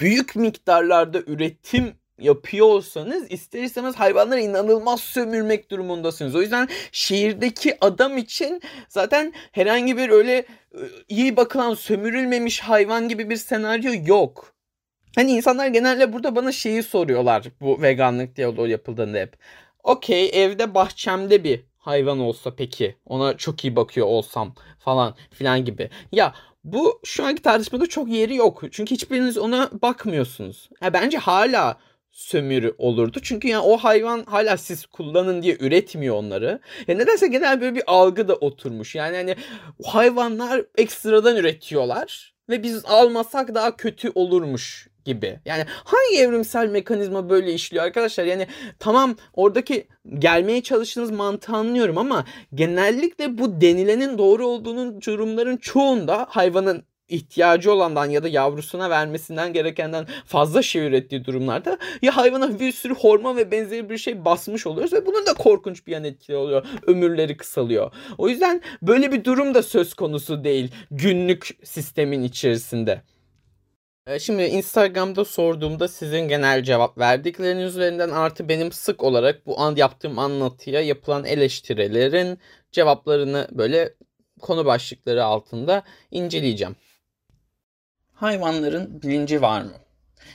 büyük 0.00 0.36
miktarlarda 0.36 1.20
üretim 1.20 1.94
yapıyorsanız 2.18 3.30
ister 3.30 3.62
istemez 3.62 3.94
hayvanları 3.94 4.40
inanılmaz 4.40 5.00
sömürmek 5.00 5.70
durumundasınız. 5.70 6.34
O 6.34 6.42
yüzden 6.42 6.68
şehirdeki 6.92 7.76
adam 7.80 8.18
için 8.18 8.62
zaten 8.88 9.32
herhangi 9.52 9.96
bir 9.96 10.08
öyle 10.08 10.46
iyi 11.08 11.36
bakılan 11.36 11.74
sömürülmemiş 11.74 12.60
hayvan 12.60 13.08
gibi 13.08 13.30
bir 13.30 13.36
senaryo 13.36 13.92
yok. 14.06 14.54
Hani 15.14 15.32
insanlar 15.32 15.66
genelde 15.66 16.12
burada 16.12 16.36
bana 16.36 16.52
şeyi 16.52 16.82
soruyorlar 16.82 17.44
bu 17.60 17.82
veganlık 17.82 18.36
diyaloğu 18.36 18.68
yapıldığında 18.68 19.18
hep. 19.18 19.36
Okey 19.82 20.30
evde 20.32 20.74
bahçemde 20.74 21.44
bir 21.44 21.64
hayvan 21.78 22.18
olsa 22.18 22.54
peki 22.54 22.96
ona 23.06 23.36
çok 23.36 23.64
iyi 23.64 23.76
bakıyor 23.76 24.06
olsam 24.06 24.54
falan 24.78 25.14
filan 25.30 25.64
gibi. 25.64 25.90
Ya 26.12 26.34
bu 26.64 27.00
şu 27.04 27.24
anki 27.24 27.42
tartışmada 27.42 27.86
çok 27.86 28.08
yeri 28.08 28.36
yok. 28.36 28.62
Çünkü 28.70 28.94
hiçbiriniz 28.94 29.38
ona 29.38 29.70
bakmıyorsunuz. 29.82 30.70
Ya 30.82 30.92
bence 30.92 31.18
hala 31.18 31.78
sömürü 32.12 32.74
olurdu. 32.78 33.18
Çünkü 33.22 33.48
yani 33.48 33.62
o 33.62 33.76
hayvan 33.76 34.24
hala 34.24 34.56
siz 34.56 34.86
kullanın 34.86 35.42
diye 35.42 35.56
üretmiyor 35.60 36.16
onları. 36.16 36.60
Ya 36.88 36.96
nedense 36.96 37.28
genel 37.28 37.60
böyle 37.60 37.74
bir 37.74 37.82
algı 37.86 38.28
da 38.28 38.34
oturmuş. 38.34 38.94
Yani 38.94 39.16
hani 39.16 39.36
hayvanlar 39.84 40.64
ekstradan 40.78 41.36
üretiyorlar 41.36 42.34
ve 42.48 42.62
biz 42.62 42.84
almasak 42.84 43.54
daha 43.54 43.76
kötü 43.76 44.12
olurmuş 44.14 44.91
gibi. 45.04 45.40
Yani 45.44 45.64
hangi 45.68 46.22
evrimsel 46.22 46.68
mekanizma 46.68 47.30
böyle 47.30 47.52
işliyor 47.52 47.84
arkadaşlar? 47.84 48.24
Yani 48.24 48.46
tamam 48.78 49.16
oradaki 49.34 49.88
gelmeye 50.18 50.62
çalıştığınız 50.62 51.10
mantığı 51.10 51.52
anlıyorum 51.52 51.98
ama 51.98 52.24
genellikle 52.54 53.38
bu 53.38 53.60
denilenin 53.60 54.18
doğru 54.18 54.46
olduğunun 54.46 55.00
durumların 55.00 55.56
çoğunda 55.56 56.26
hayvanın 56.30 56.84
ihtiyacı 57.12 57.72
olandan 57.72 58.06
ya 58.06 58.22
da 58.22 58.28
yavrusuna 58.28 58.90
vermesinden 58.90 59.52
gerekenden 59.52 60.06
fazla 60.26 60.62
şey 60.62 60.86
ürettiği 60.86 61.24
durumlarda 61.24 61.78
ya 62.02 62.16
hayvana 62.16 62.60
bir 62.60 62.72
sürü 62.72 62.94
hormon 62.94 63.36
ve 63.36 63.50
benzeri 63.50 63.90
bir 63.90 63.98
şey 63.98 64.24
basmış 64.24 64.66
oluyoruz 64.66 64.92
ve 64.92 65.06
bunun 65.06 65.26
da 65.26 65.34
korkunç 65.34 65.86
bir 65.86 65.92
yan 65.92 66.04
etkili 66.04 66.36
oluyor. 66.36 66.66
Ömürleri 66.86 67.36
kısalıyor. 67.36 67.92
O 68.18 68.28
yüzden 68.28 68.62
böyle 68.82 69.12
bir 69.12 69.24
durum 69.24 69.54
da 69.54 69.62
söz 69.62 69.94
konusu 69.94 70.44
değil 70.44 70.72
günlük 70.90 71.58
sistemin 71.64 72.22
içerisinde. 72.22 73.02
Ee, 74.06 74.18
şimdi 74.18 74.42
Instagram'da 74.42 75.24
sorduğumda 75.24 75.88
sizin 75.88 76.20
genel 76.28 76.62
cevap 76.62 76.98
verdikleriniz 76.98 77.76
üzerinden 77.76 78.10
artı 78.10 78.48
benim 78.48 78.72
sık 78.72 79.02
olarak 79.02 79.46
bu 79.46 79.60
an 79.60 79.76
yaptığım 79.76 80.18
anlatıya 80.18 80.80
yapılan 80.80 81.24
eleştirilerin 81.24 82.38
cevaplarını 82.72 83.48
böyle 83.52 83.94
konu 84.40 84.64
başlıkları 84.64 85.24
altında 85.24 85.82
inceleyeceğim. 86.10 86.76
Hayvanların 88.14 89.02
bilinci 89.02 89.42
var 89.42 89.62
mı? 89.62 89.72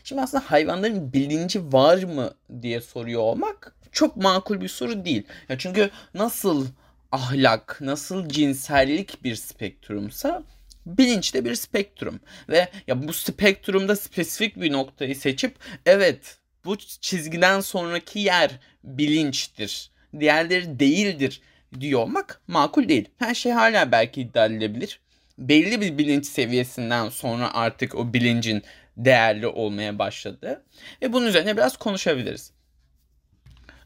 Şimdi 0.04 0.22
aslında 0.22 0.44
hayvanların 0.52 1.14
bilinci 1.14 1.74
var 1.74 2.04
mı 2.04 2.34
diye 2.62 2.82
soruyor 2.82 3.22
olmak 3.22 3.76
çok 3.92 4.18
makul 4.18 4.62
bir 4.62 4.68
soru 4.68 5.06
değil. 5.06 5.24
Ya 5.50 5.58
çünkü 5.58 5.90
nasıl 6.14 6.68
ahlak, 7.12 7.78
nasıl 7.82 8.30
cinsellik 8.30 9.24
bir 9.24 9.36
spektrumsa 9.36 10.44
bilinç 10.88 11.34
de 11.34 11.46
bir 11.46 11.56
spektrum 11.56 12.20
ve 12.50 12.68
ya 12.88 13.08
bu 13.08 13.14
spektrumda 13.14 13.96
spesifik 13.96 14.62
bir 14.62 14.72
noktayı 14.72 15.16
seçip 15.16 15.56
evet 15.86 16.38
bu 16.66 16.78
çizgiden 16.78 17.60
sonraki 17.60 18.20
yer 18.20 18.52
bilinçtir. 18.84 19.92
Diğerleri 20.20 20.80
değildir 20.80 21.42
diyor 21.80 22.02
olmak 22.02 22.42
makul 22.48 22.90
değil. 22.90 23.10
Her 23.18 23.36
şey 23.36 23.52
hala 23.52 23.92
belki 23.92 24.22
iddia 24.22 24.46
edilebilir. 24.46 25.00
Belli 25.38 25.82
bir 25.82 25.98
bilinç 25.98 26.26
seviyesinden 26.26 27.10
sonra 27.10 27.54
artık 27.54 27.96
o 27.96 28.14
bilincin 28.14 28.64
değerli 28.98 29.48
olmaya 29.48 30.00
başladı. 30.00 30.64
Ve 31.02 31.14
bunun 31.14 31.28
üzerine 31.28 31.58
biraz 31.58 31.78
konuşabiliriz. 31.78 32.52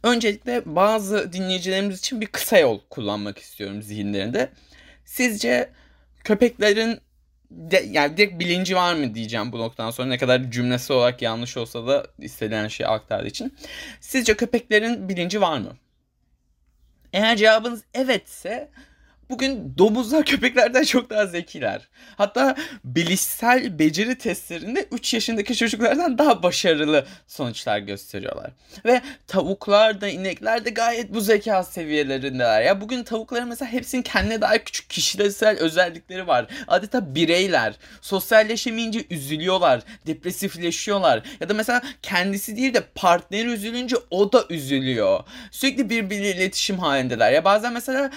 Öncelikle 0.03 0.61
bazı 0.65 1.33
dinleyicilerimiz 1.33 1.99
için 1.99 2.21
bir 2.21 2.27
kısa 2.27 2.57
yol 2.57 2.79
kullanmak 2.89 3.37
istiyorum 3.37 3.81
zihinlerinde. 3.81 4.49
Sizce 5.05 5.69
köpeklerin 6.23 6.99
de, 7.51 7.85
yani 7.89 8.17
direkt 8.17 8.39
bilinci 8.39 8.75
var 8.75 8.93
mı 8.93 9.15
diyeceğim 9.15 9.51
bu 9.51 9.59
noktadan 9.59 9.91
sonra 9.91 10.07
ne 10.07 10.17
kadar 10.17 10.51
cümlesi 10.51 10.93
olarak 10.93 11.21
yanlış 11.21 11.57
olsa 11.57 11.87
da 11.87 12.07
istenen 12.19 12.67
şeyi 12.67 12.87
aktardığı 12.87 13.27
için. 13.27 13.57
Sizce 13.99 14.37
köpeklerin 14.37 15.09
bilinci 15.09 15.41
var 15.41 15.59
mı? 15.59 15.77
Eğer 17.13 17.37
cevabınız 17.37 17.83
evetse 17.93 18.69
Bugün 19.31 19.73
domuzlar 19.77 20.25
köpeklerden 20.25 20.83
çok 20.83 21.09
daha 21.09 21.25
zekiler. 21.25 21.87
Hatta 22.17 22.55
bilişsel 22.83 23.79
beceri 23.79 24.17
testlerinde 24.17 24.87
3 24.91 25.13
yaşındaki 25.13 25.55
çocuklardan 25.55 26.17
daha 26.17 26.43
başarılı 26.43 27.05
sonuçlar 27.27 27.79
gösteriyorlar. 27.79 28.51
Ve 28.85 29.01
tavuklar 29.27 30.01
da 30.01 30.07
inekler 30.07 30.65
de 30.65 30.69
gayet 30.69 31.13
bu 31.13 31.21
zeka 31.21 31.63
seviyelerindeler. 31.63 32.61
Ya 32.61 32.81
bugün 32.81 33.03
tavukların 33.03 33.47
mesela 33.47 33.71
hepsinin 33.71 34.01
kendine 34.01 34.41
daha 34.41 34.57
küçük 34.57 34.89
kişisel 34.89 35.57
özellikleri 35.57 36.27
var. 36.27 36.47
Adeta 36.67 37.15
bireyler. 37.15 37.73
Sosyalleşemeyince 38.01 39.05
üzülüyorlar, 39.09 39.81
depresifleşiyorlar. 40.07 41.23
Ya 41.39 41.49
da 41.49 41.53
mesela 41.53 41.81
kendisi 42.01 42.57
değil 42.57 42.73
de 42.73 42.81
partneri 42.95 43.47
üzülünce 43.47 43.95
o 44.09 44.33
da 44.33 44.45
üzülüyor. 44.49 45.23
Sürekli 45.51 45.89
birbiriyle 45.89 46.35
iletişim 46.35 46.79
halindeler. 46.79 47.31
Ya 47.31 47.45
bazen 47.45 47.73
mesela 47.73 48.11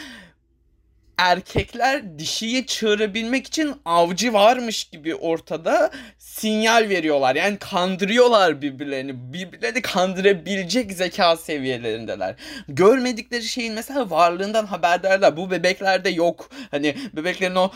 erkekler 1.19 2.19
dişiyi 2.19 2.67
çağırabilmek 2.67 3.47
için 3.47 3.75
avcı 3.85 4.33
varmış 4.33 4.85
gibi 4.85 5.15
ortada 5.15 5.91
sinyal 6.19 6.89
veriyorlar. 6.89 7.37
Yani 7.37 7.57
kandırıyorlar 7.57 8.63
birbirlerini. 8.63 9.33
Birbirlerini 9.33 9.83
kandırabilecek 9.83 10.93
zeka 10.93 11.37
seviyelerindeler. 11.37 12.35
Görmedikleri 12.69 13.43
şeyin 13.43 13.75
mesela 13.75 14.11
varlığından 14.11 14.67
haberdarlar. 14.67 15.37
Bu 15.37 15.51
bebeklerde 15.51 16.11
yok. 16.11 16.51
Hani 16.71 16.97
bebeklerin 17.13 17.55
o 17.55 17.71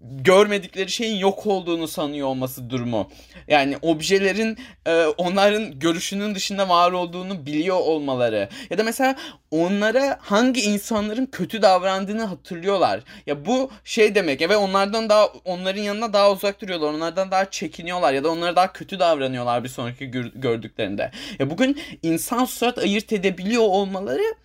görmedikleri 0.00 0.90
şeyin 0.90 1.16
yok 1.16 1.46
olduğunu 1.46 1.88
sanıyor 1.88 2.28
olması 2.28 2.70
durumu. 2.70 3.10
Yani 3.48 3.76
objelerin 3.82 4.58
e, 4.86 5.04
onların 5.04 5.78
görüşünün 5.78 6.34
dışında 6.34 6.68
var 6.68 6.92
olduğunu 6.92 7.46
biliyor 7.46 7.76
olmaları. 7.76 8.48
Ya 8.70 8.78
da 8.78 8.82
mesela 8.82 9.16
onlara 9.54 10.18
hangi 10.20 10.60
insanların 10.60 11.26
kötü 11.26 11.62
davrandığını 11.62 12.24
hatırlıyorlar. 12.24 13.00
Ya 13.26 13.46
bu 13.46 13.70
şey 13.84 14.14
demek 14.14 14.40
ya 14.40 14.48
ve 14.48 14.56
onlardan 14.56 15.08
daha 15.08 15.26
onların 15.26 15.82
yanına 15.82 16.12
daha 16.12 16.32
uzak 16.32 16.60
duruyorlar. 16.60 16.88
Onlardan 16.88 17.30
daha 17.30 17.50
çekiniyorlar 17.50 18.12
ya 18.12 18.24
da 18.24 18.30
onlara 18.30 18.56
daha 18.56 18.72
kötü 18.72 18.98
davranıyorlar 18.98 19.64
bir 19.64 19.68
sonraki 19.68 20.10
gördüklerinde. 20.34 21.10
Ya 21.38 21.50
bugün 21.50 21.80
insan 22.02 22.44
surat 22.44 22.78
ayırt 22.78 23.12
edebiliyor 23.12 23.62
olmaları 23.62 24.43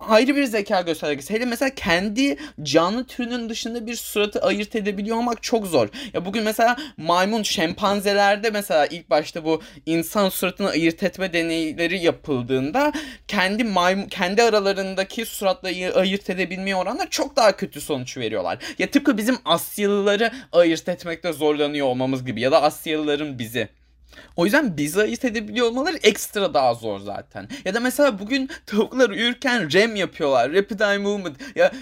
ayrı 0.00 0.36
bir 0.36 0.44
zeka 0.44 0.80
göstergesi. 0.80 1.34
Hele 1.34 1.44
mesela 1.44 1.74
kendi 1.74 2.36
canlı 2.62 3.04
türünün 3.04 3.48
dışında 3.48 3.86
bir 3.86 3.96
suratı 3.96 4.40
ayırt 4.40 4.76
edebiliyor 4.76 5.16
olmak 5.16 5.42
çok 5.42 5.66
zor. 5.66 5.88
Ya 6.12 6.24
bugün 6.24 6.44
mesela 6.44 6.76
maymun 6.96 7.42
şempanzelerde 7.42 8.50
mesela 8.50 8.86
ilk 8.86 9.10
başta 9.10 9.44
bu 9.44 9.62
insan 9.86 10.28
suratını 10.28 10.68
ayırt 10.68 11.02
etme 11.02 11.32
deneyleri 11.32 11.98
yapıldığında 12.04 12.92
kendi 13.28 13.64
maymun 13.64 14.06
kendi 14.06 14.42
aralarındaki 14.42 15.26
suratları 15.26 15.94
ayırt 15.94 16.30
edebilmeye 16.30 16.76
oranla 16.76 17.10
çok 17.10 17.36
daha 17.36 17.56
kötü 17.56 17.80
sonuç 17.80 18.16
veriyorlar. 18.16 18.58
Ya 18.78 18.90
tıpkı 18.90 19.16
bizim 19.18 19.38
Asyalıları 19.44 20.32
ayırt 20.52 20.88
etmekte 20.88 21.32
zorlanıyor 21.32 21.86
olmamız 21.86 22.24
gibi 22.24 22.40
ya 22.40 22.52
da 22.52 22.62
Asyalıların 22.62 23.38
bizi. 23.38 23.68
O 24.36 24.44
yüzden 24.44 24.76
bizi 24.76 25.00
ayırt 25.00 25.24
edebiliyor 25.24 25.66
olmaları 25.66 25.96
ekstra 25.96 26.54
daha 26.54 26.74
zor 26.74 27.00
zaten. 27.00 27.48
Ya 27.64 27.74
da 27.74 27.80
mesela 27.80 28.18
bugün 28.18 28.50
tavuklar 28.66 29.10
uyurken 29.10 29.72
REM 29.72 29.96
yapıyorlar. 29.96 30.52
Rapid 30.52 30.80
Eye 30.80 30.98
Movement. 30.98 31.36
Ya 31.56 31.72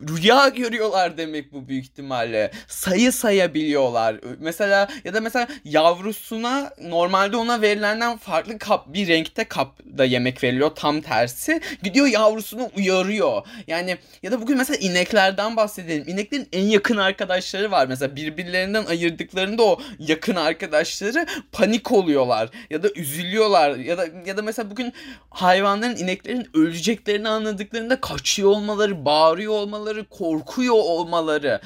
rüya 0.00 0.48
görüyorlar 0.48 1.18
demek 1.18 1.52
bu 1.52 1.68
büyük 1.68 1.84
ihtimalle. 1.84 2.50
Sayı 2.68 3.12
sayabiliyorlar. 3.12 4.16
Mesela 4.38 4.88
ya 5.04 5.14
da 5.14 5.20
mesela 5.20 5.48
yavrusuna 5.64 6.70
normalde 6.82 7.36
ona 7.36 7.62
verilenden 7.62 8.16
farklı 8.16 8.58
kap 8.58 8.86
bir 8.86 9.08
renkte 9.08 9.44
kapda 9.44 10.04
yemek 10.04 10.44
veriliyor 10.44 10.70
tam 10.70 11.00
tersi. 11.00 11.60
Gidiyor 11.82 12.06
yavrusunu 12.06 12.70
uyarıyor. 12.76 13.46
Yani 13.66 13.98
ya 14.22 14.32
da 14.32 14.40
bugün 14.40 14.56
mesela 14.56 14.76
ineklerden 14.76 15.56
bahsedelim. 15.56 16.04
İneklerin 16.08 16.48
en 16.52 16.64
yakın 16.64 16.96
arkadaşları 16.96 17.70
var. 17.70 17.86
Mesela 17.86 18.16
birbirlerinden 18.16 18.84
ayırdıklarında 18.84 19.62
o 19.62 19.80
yakın 19.98 20.36
arkadaşları 20.36 21.26
panik 21.52 21.92
oluyorlar 21.92 22.50
ya 22.70 22.82
da 22.82 22.88
üzülüyorlar 22.96 23.76
ya 23.76 23.98
da 23.98 24.06
ya 24.26 24.36
da 24.36 24.42
mesela 24.42 24.70
bugün 24.70 24.92
hayvanların 25.30 25.96
ineklerin 25.96 26.48
öleceklerini 26.54 27.28
anladıklarında 27.28 28.00
kaçıyor 28.00 28.50
olmaları, 28.50 29.04
bağırıyor 29.04 29.52
olmaları 29.52 29.85
olmaları, 29.86 30.08
korkuyor 30.08 30.74
olmaları. 30.74 31.60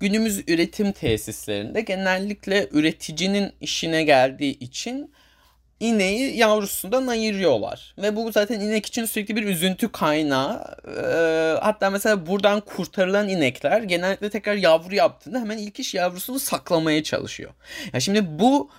Günümüz 0.00 0.48
üretim 0.48 0.92
tesislerinde 0.92 1.80
genellikle 1.80 2.68
üreticinin 2.72 3.52
işine 3.60 4.02
geldiği 4.04 4.58
için 4.58 5.14
ineği 5.80 6.36
yavrusundan 6.36 7.06
ayırıyorlar. 7.06 7.94
Ve 7.98 8.16
bu 8.16 8.32
zaten 8.32 8.60
inek 8.60 8.86
için 8.86 9.04
sürekli 9.04 9.36
bir 9.36 9.42
üzüntü 9.42 9.92
kaynağı. 9.92 10.76
Ee, 10.88 11.58
hatta 11.60 11.90
mesela 11.90 12.26
buradan 12.26 12.60
kurtarılan 12.60 13.28
inekler 13.28 13.82
genellikle 13.82 14.30
tekrar 14.30 14.54
yavru 14.54 14.94
yaptığında 14.94 15.40
hemen 15.40 15.58
ilk 15.58 15.80
iş 15.80 15.94
yavrusunu 15.94 16.38
saklamaya 16.38 17.02
çalışıyor. 17.02 17.50
Ya 17.92 18.00
şimdi 18.00 18.38
bu 18.38 18.70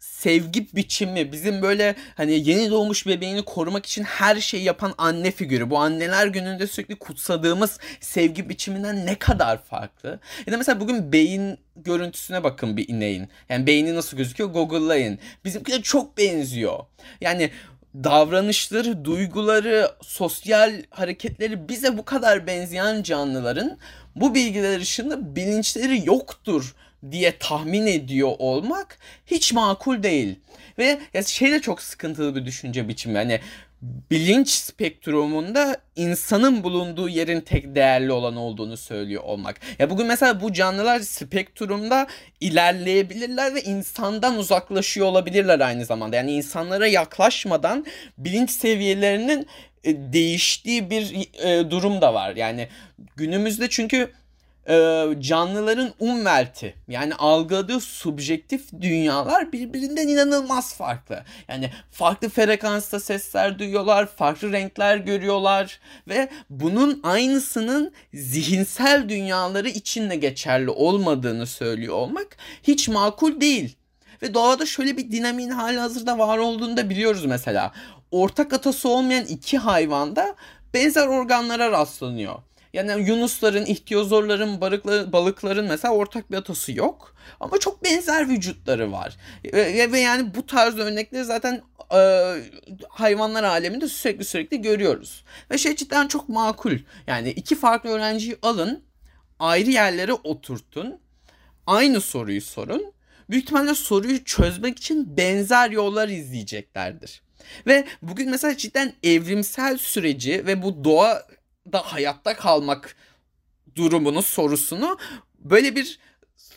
sevgi 0.00 0.66
biçimi 0.76 1.32
bizim 1.32 1.62
böyle 1.62 1.94
hani 2.14 2.48
yeni 2.48 2.70
doğmuş 2.70 3.06
bebeğini 3.06 3.42
korumak 3.42 3.86
için 3.86 4.04
her 4.04 4.40
şeyi 4.40 4.64
yapan 4.64 4.94
anne 4.98 5.30
figürü 5.30 5.70
bu 5.70 5.78
anneler 5.78 6.26
gününde 6.26 6.66
sürekli 6.66 6.96
kutsadığımız 6.96 7.78
sevgi 8.00 8.48
biçiminden 8.48 9.06
ne 9.06 9.14
kadar 9.14 9.64
farklı. 9.64 10.20
Ya 10.46 10.52
da 10.52 10.56
mesela 10.56 10.80
bugün 10.80 11.12
beyin 11.12 11.58
görüntüsüne 11.76 12.44
bakın 12.44 12.76
bir 12.76 12.88
ineğin. 12.88 13.28
Yani 13.48 13.66
beyni 13.66 13.94
nasıl 13.94 14.16
gözüküyor 14.16 14.50
Google'layın. 14.50 15.18
Bizimkine 15.44 15.82
çok 15.82 16.18
benziyor. 16.18 16.78
Yani 17.20 17.50
davranışları, 17.94 19.04
duyguları, 19.04 19.90
sosyal 20.02 20.82
hareketleri 20.90 21.68
bize 21.68 21.98
bu 21.98 22.04
kadar 22.04 22.46
benzeyen 22.46 23.02
canlıların 23.02 23.78
bu 24.16 24.34
bilgiler 24.34 24.80
ışığında 24.80 25.36
bilinçleri 25.36 26.06
yoktur 26.06 26.74
diye 27.10 27.38
tahmin 27.38 27.86
ediyor 27.86 28.32
olmak 28.38 28.98
hiç 29.26 29.52
makul 29.52 30.02
değil. 30.02 30.38
Ve 30.78 30.98
ya 31.14 31.22
şey 31.22 31.52
de 31.52 31.60
çok 31.60 31.82
sıkıntılı 31.82 32.36
bir 32.36 32.46
düşünce 32.46 32.88
biçimi. 32.88 33.18
Hani 33.18 33.40
bilinç 33.82 34.48
spektrumunda 34.48 35.76
insanın 35.96 36.62
bulunduğu 36.62 37.08
yerin 37.08 37.40
tek 37.40 37.74
değerli 37.74 38.12
olan 38.12 38.36
olduğunu 38.36 38.76
söylüyor 38.76 39.22
olmak. 39.22 39.60
Ya 39.78 39.90
bugün 39.90 40.06
mesela 40.06 40.40
bu 40.40 40.52
canlılar 40.52 41.00
spektrumda 41.00 42.06
ilerleyebilirler 42.40 43.54
ve 43.54 43.62
insandan 43.62 44.38
uzaklaşıyor 44.38 45.06
olabilirler 45.06 45.60
aynı 45.60 45.84
zamanda. 45.84 46.16
Yani 46.16 46.32
insanlara 46.32 46.86
yaklaşmadan 46.86 47.86
bilinç 48.18 48.50
seviyelerinin 48.50 49.46
e, 49.84 49.96
değiştiği 50.12 50.90
bir 50.90 51.28
e, 51.44 51.70
durum 51.70 52.00
da 52.00 52.14
var. 52.14 52.36
Yani 52.36 52.68
günümüzde 53.16 53.68
çünkü 53.68 54.10
e, 54.68 55.06
canlıların 55.20 55.90
umvelti 55.98 56.74
yani 56.88 57.14
algıladığı 57.14 57.80
subjektif 57.80 58.72
dünyalar 58.80 59.52
birbirinden 59.52 60.08
inanılmaz 60.08 60.74
farklı. 60.74 61.24
Yani 61.48 61.70
farklı 61.90 62.28
frekansta 62.28 63.00
sesler 63.00 63.58
duyuyorlar, 63.58 64.06
farklı 64.06 64.52
renkler 64.52 64.96
görüyorlar 64.96 65.80
ve 66.08 66.28
bunun 66.50 67.00
aynısının 67.02 67.92
zihinsel 68.14 69.08
dünyaları 69.08 69.68
için 69.68 70.10
de 70.10 70.16
geçerli 70.16 70.70
olmadığını 70.70 71.46
söylüyor 71.46 71.94
olmak 71.94 72.36
hiç 72.62 72.88
makul 72.88 73.40
değil. 73.40 73.76
Ve 74.22 74.34
doğada 74.34 74.66
şöyle 74.66 74.96
bir 74.96 75.12
dinamiğin 75.12 75.50
hali 75.50 75.78
hazırda 75.78 76.18
var 76.18 76.38
olduğunu 76.38 76.76
da 76.76 76.90
biliyoruz 76.90 77.24
mesela. 77.24 77.72
Ortak 78.10 78.52
atası 78.52 78.88
olmayan 78.88 79.24
iki 79.24 79.58
hayvanda 79.58 80.34
benzer 80.74 81.06
organlara 81.06 81.70
rastlanıyor. 81.70 82.34
Yani 82.72 83.08
yunusların, 83.08 83.66
ihtiyozorların, 83.66 84.60
balıkların, 85.12 85.66
mesela 85.66 85.94
ortak 85.94 86.30
bir 86.30 86.36
atası 86.36 86.72
yok. 86.72 87.14
Ama 87.40 87.58
çok 87.58 87.84
benzer 87.84 88.28
vücutları 88.28 88.92
var. 88.92 89.16
Ve, 89.44 89.92
ve 89.92 90.00
yani 90.00 90.34
bu 90.34 90.46
tarz 90.46 90.78
örnekleri 90.78 91.24
zaten 91.24 91.62
e, 91.94 92.34
hayvanlar 92.88 93.44
aleminde 93.44 93.88
sürekli 93.88 94.24
sürekli 94.24 94.62
görüyoruz. 94.62 95.24
Ve 95.50 95.58
şey 95.58 95.76
cidden 95.76 96.08
çok 96.08 96.28
makul. 96.28 96.78
Yani 97.06 97.30
iki 97.30 97.56
farklı 97.56 97.90
öğrenciyi 97.90 98.36
alın, 98.42 98.84
ayrı 99.38 99.70
yerlere 99.70 100.12
oturtun, 100.12 101.00
aynı 101.66 102.00
soruyu 102.00 102.42
sorun. 102.42 102.92
Büyük 103.30 103.44
ihtimalle 103.44 103.74
soruyu 103.74 104.24
çözmek 104.24 104.78
için 104.78 105.16
benzer 105.16 105.70
yollar 105.70 106.08
izleyeceklerdir. 106.08 107.22
Ve 107.66 107.84
bugün 108.02 108.30
mesela 108.30 108.56
cidden 108.56 108.92
evrimsel 109.02 109.78
süreci 109.78 110.46
ve 110.46 110.62
bu 110.62 110.84
doğa 110.84 111.22
da 111.72 111.78
hayatta 111.78 112.36
kalmak 112.36 112.96
durumunu 113.76 114.22
sorusunu 114.22 114.98
böyle 115.38 115.76
bir 115.76 115.98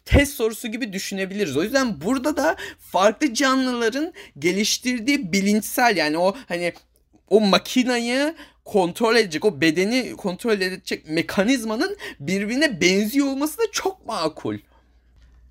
test 0.05 0.33
sorusu 0.33 0.67
gibi 0.67 0.93
düşünebiliriz. 0.93 1.57
O 1.57 1.63
yüzden 1.63 2.01
burada 2.01 2.37
da 2.37 2.55
farklı 2.79 3.33
canlıların 3.33 4.13
geliştirdiği 4.39 5.33
bilinçsel 5.33 5.97
yani 5.97 6.17
o 6.17 6.35
hani 6.47 6.73
o 7.29 7.41
makinayı 7.41 8.35
kontrol 8.65 9.15
edecek, 9.15 9.45
o 9.45 9.61
bedeni 9.61 10.15
kontrol 10.15 10.61
edecek 10.61 11.09
mekanizmanın 11.09 11.97
birbirine 12.19 12.81
benziyor 12.81 13.27
olması 13.27 13.57
da 13.57 13.63
çok 13.71 14.05
makul. 14.05 14.57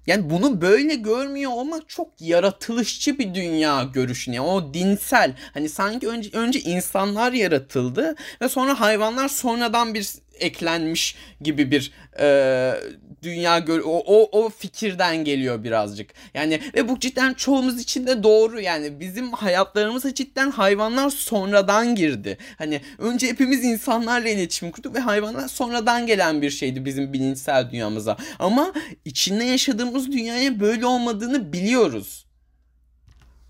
Yani 0.07 0.31
bunu 0.31 0.61
böyle 0.61 0.95
görmüyor 0.95 1.51
olmak 1.53 1.88
çok 1.88 2.21
yaratılışçı 2.21 3.19
bir 3.19 3.35
dünya 3.35 3.83
görüşü. 3.83 4.31
Yani 4.31 4.47
o 4.47 4.75
dinsel. 4.75 5.35
Hani 5.55 5.69
sanki 5.69 6.09
önce, 6.09 6.31
önce 6.33 6.61
insanlar 6.61 7.33
yaratıldı 7.33 8.15
ve 8.43 8.49
sonra 8.49 8.81
hayvanlar 8.81 9.29
sonradan 9.29 9.95
bir 9.95 10.09
eklenmiş 10.42 11.16
gibi 11.40 11.70
bir 11.70 11.92
e, 12.20 12.74
dünya 13.22 13.59
gör 13.59 13.81
o, 13.81 14.02
o 14.07 14.42
o 14.42 14.48
fikirden 14.48 15.24
geliyor 15.24 15.64
birazcık. 15.64 16.11
Yani 16.35 16.61
ve 16.74 16.88
bu 16.88 17.00
cidden 17.00 17.35
çoğumuz 17.35 17.81
için 17.81 18.07
de 18.07 18.22
doğru 18.22 18.61
yani 18.61 19.00
bizim 19.00 19.33
hayatlarımıza 19.33 20.14
cidden 20.14 20.50
hayvanlar 20.50 21.11
sonradan 21.11 21.94
girdi. 21.94 22.38
Hani 22.59 22.81
önce 22.98 23.26
hepimiz 23.26 23.64
insanlarla 23.64 24.28
iletişim 24.28 24.70
kurduk 24.70 24.94
ve 24.94 24.98
hayvanlar 24.98 25.48
sonradan 25.48 26.07
gelen 26.07 26.42
bir 26.42 26.50
şeydi 26.50 26.85
bizim 26.85 27.12
bilinçsel 27.12 27.70
dünyamıza. 27.70 28.16
Ama 28.38 28.72
içinde 29.05 29.44
yaşadığımız 29.44 30.12
dünyaya 30.12 30.61
böyle 30.61 30.87
olmadığını 30.87 31.52
biliyoruz. 31.52 32.26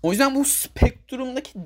O 0.03 0.11
yüzden 0.11 0.35
bu 0.35 0.45
spektrumdaki 0.45 1.65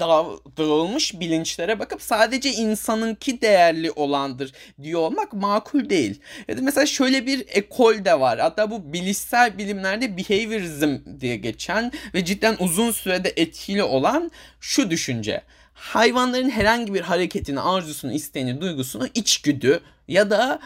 dağılmış 0.58 1.20
bilinçlere 1.20 1.80
bakıp 1.80 2.02
sadece 2.02 2.52
insanınki 2.52 3.42
değerli 3.42 3.92
olandır 3.92 4.52
diyor 4.84 5.02
olmak 5.02 5.34
makul 5.34 5.90
değil. 5.90 6.22
Ya 6.48 6.58
da 6.58 6.62
mesela 6.62 6.86
şöyle 6.86 7.26
bir 7.26 7.46
ekol 7.48 8.06
de 8.06 8.20
var. 8.20 8.40
Hatta 8.40 8.72
bu 8.72 8.94
bilişsel 8.94 9.58
bilimlerde 9.58 10.18
behaviorism 10.18 10.98
diye 11.20 11.36
geçen 11.36 11.92
ve 12.14 12.26
cidden 12.26 12.56
uzun 12.60 12.92
sürede 12.92 13.34
etkili 13.36 13.84
olan 13.84 14.32
şu 14.60 14.90
düşünce. 14.90 15.42
Hayvanların 15.74 16.50
herhangi 16.50 16.94
bir 16.94 17.02
hareketini, 17.02 17.60
arzusunu, 17.60 18.12
isteğini, 18.12 18.62
duygusunu 18.62 19.08
içgüdü 19.14 19.80
ya 20.08 20.30
da 20.30 20.60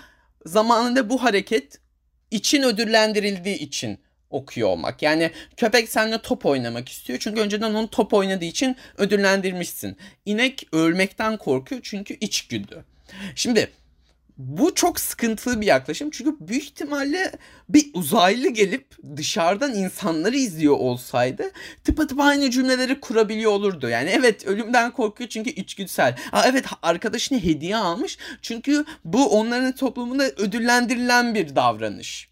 zamanında 0.45 1.09
bu 1.09 1.23
hareket 1.23 1.79
için 2.31 2.63
ödüllendirildiği 2.63 3.57
için 3.57 3.99
okuyor 4.33 4.69
olmak. 4.69 5.01
Yani 5.01 5.31
köpek 5.57 5.89
seninle 5.89 6.21
top 6.21 6.45
oynamak 6.45 6.89
istiyor. 6.89 7.19
Çünkü 7.19 7.41
önceden 7.41 7.73
onu 7.73 7.89
top 7.89 8.13
oynadığı 8.13 8.45
için 8.45 8.75
ödüllendirmişsin. 8.97 9.97
İnek 10.25 10.67
ölmekten 10.71 11.37
korkuyor 11.37 11.81
çünkü 11.83 12.17
içgüdü. 12.19 12.85
Şimdi 13.35 13.69
bu 14.37 14.75
çok 14.75 14.99
sıkıntılı 14.99 15.61
bir 15.61 15.65
yaklaşım. 15.65 16.09
Çünkü 16.09 16.35
büyük 16.39 16.63
ihtimalle 16.63 17.31
bir 17.69 17.85
uzaylı 17.93 18.49
gelip 18.49 18.85
dışarıdan 19.17 19.75
insanları 19.75 20.37
izliyor 20.37 20.75
olsaydı 20.77 21.51
tıpatıp 21.83 22.19
aynı 22.19 22.51
cümleleri 22.51 22.99
kurabiliyor 22.99 23.51
olurdu. 23.51 23.89
Yani 23.89 24.09
evet 24.09 24.47
ölümden 24.47 24.91
korkuyor 24.91 25.29
çünkü 25.29 25.49
içgüdüsel. 25.49 26.15
Aa, 26.31 26.43
evet 26.47 26.65
arkadaşını 26.81 27.43
hediye 27.43 27.77
almış 27.77 28.17
çünkü 28.41 28.85
bu 29.05 29.29
onların 29.29 29.71
toplumunda 29.71 30.23
ödüllendirilen 30.23 31.35
bir 31.35 31.55
davranış. 31.55 32.30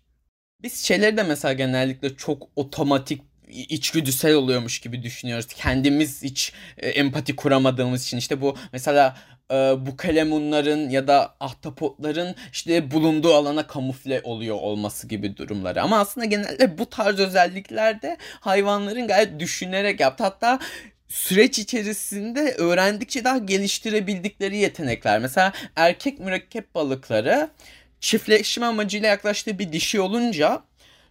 Biz 0.63 0.85
şeyleri 0.85 1.17
de 1.17 1.23
mesela 1.23 1.53
genellikle 1.53 2.15
çok 2.15 2.47
otomatik 2.55 3.21
içgüdüsel 3.49 4.33
oluyormuş 4.33 4.79
gibi 4.79 5.03
düşünüyoruz. 5.03 5.47
Kendimiz 5.47 6.23
hiç 6.23 6.53
e, 6.77 6.89
empati 6.89 7.35
kuramadığımız 7.35 8.03
için 8.03 8.17
işte 8.17 8.41
bu 8.41 8.57
mesela 8.73 9.17
e, 9.51 9.55
bu 9.55 9.97
kalemunların 9.97 10.89
ya 10.89 11.07
da 11.07 11.35
ahtapotların 11.39 12.35
işte 12.51 12.91
bulunduğu 12.91 13.33
alana 13.33 13.67
kamufle 13.67 14.21
oluyor 14.23 14.55
olması 14.55 15.07
gibi 15.07 15.37
durumları. 15.37 15.81
Ama 15.81 15.99
aslında 15.99 16.25
genelde 16.25 16.77
bu 16.77 16.89
tarz 16.89 17.19
özelliklerde 17.19 18.17
hayvanların 18.39 19.07
gayet 19.07 19.39
düşünerek 19.39 19.99
yaptı. 19.99 20.23
Hatta 20.23 20.59
süreç 21.07 21.59
içerisinde 21.59 22.53
öğrendikçe 22.57 23.23
daha 23.23 23.37
geliştirebildikleri 23.37 24.57
yetenekler. 24.57 25.19
Mesela 25.19 25.53
erkek 25.75 26.19
mürekkep 26.19 26.75
balıkları 26.75 27.49
çiftleşme 27.99 28.65
amacıyla 28.65 29.07
yaklaştığı 29.07 29.59
bir 29.59 29.71
dişi 29.71 30.01
olunca 30.01 30.63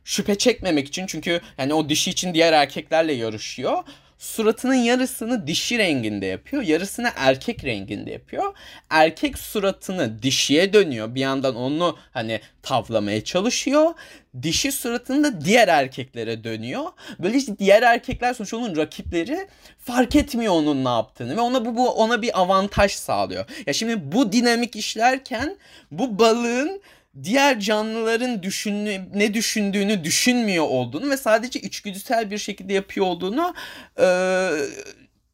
şüphe 0.04 0.38
çekmemek 0.38 0.88
için 0.88 1.06
çünkü 1.06 1.40
yani 1.58 1.74
o 1.74 1.88
dişi 1.88 2.10
için 2.10 2.34
diğer 2.34 2.52
erkeklerle 2.52 3.12
yarışıyor. 3.12 3.84
Suratının 4.18 4.74
yarısını 4.74 5.46
dişi 5.46 5.78
renginde 5.78 6.26
yapıyor, 6.26 6.62
yarısını 6.62 7.10
erkek 7.16 7.64
renginde 7.64 8.10
yapıyor. 8.10 8.54
Erkek 8.90 9.38
suratını 9.38 10.22
dişiye 10.22 10.72
dönüyor. 10.72 11.14
Bir 11.14 11.20
yandan 11.20 11.54
onu 11.54 11.98
hani 12.10 12.40
tavlamaya 12.62 13.24
çalışıyor. 13.24 13.94
Dişi 14.42 14.72
suratını 14.72 15.24
da 15.24 15.44
diğer 15.44 15.68
erkeklere 15.68 16.44
dönüyor. 16.44 16.84
Böyle 17.18 17.36
işte 17.36 17.58
diğer 17.58 17.82
erkekler 17.82 18.34
sonuçta 18.34 18.56
onun 18.56 18.76
rakipleri 18.76 19.48
fark 19.78 20.16
etmiyor 20.16 20.54
onun 20.54 20.84
ne 20.84 20.88
yaptığını 20.88 21.36
ve 21.36 21.40
ona 21.40 21.64
bu, 21.64 21.76
bu 21.76 21.90
ona 21.90 22.22
bir 22.22 22.40
avantaj 22.40 22.92
sağlıyor. 22.92 23.44
Ya 23.66 23.72
şimdi 23.72 24.12
bu 24.12 24.32
dinamik 24.32 24.76
işlerken 24.76 25.56
bu 25.90 26.18
balığın 26.18 26.80
diğer 27.22 27.60
canlıların 27.60 28.42
düşündüğü, 28.42 29.18
ne 29.18 29.34
düşündüğünü 29.34 30.04
düşünmüyor 30.04 30.64
olduğunu 30.64 31.10
ve 31.10 31.16
sadece 31.16 31.60
içgüdüsel 31.60 32.30
bir 32.30 32.38
şekilde 32.38 32.72
yapıyor 32.72 33.06
olduğunu 33.06 33.54
e, 34.00 34.06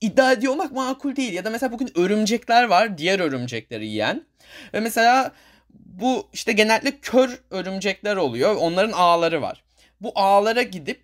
iddia 0.00 0.32
ediyor 0.32 0.52
olmak 0.52 0.72
makul 0.72 1.16
değil. 1.16 1.32
Ya 1.32 1.44
da 1.44 1.50
mesela 1.50 1.72
bugün 1.72 1.90
örümcekler 1.94 2.64
var, 2.64 2.98
diğer 2.98 3.20
örümcekleri 3.20 3.86
yiyen. 3.86 4.26
Ve 4.74 4.80
mesela 4.80 5.32
bu 5.70 6.28
işte 6.32 6.52
genellikle 6.52 6.98
kör 6.98 7.38
örümcekler 7.50 8.16
oluyor. 8.16 8.56
Onların 8.56 8.92
ağları 8.92 9.42
var. 9.42 9.64
Bu 10.00 10.12
ağlara 10.14 10.62
gidip 10.62 11.02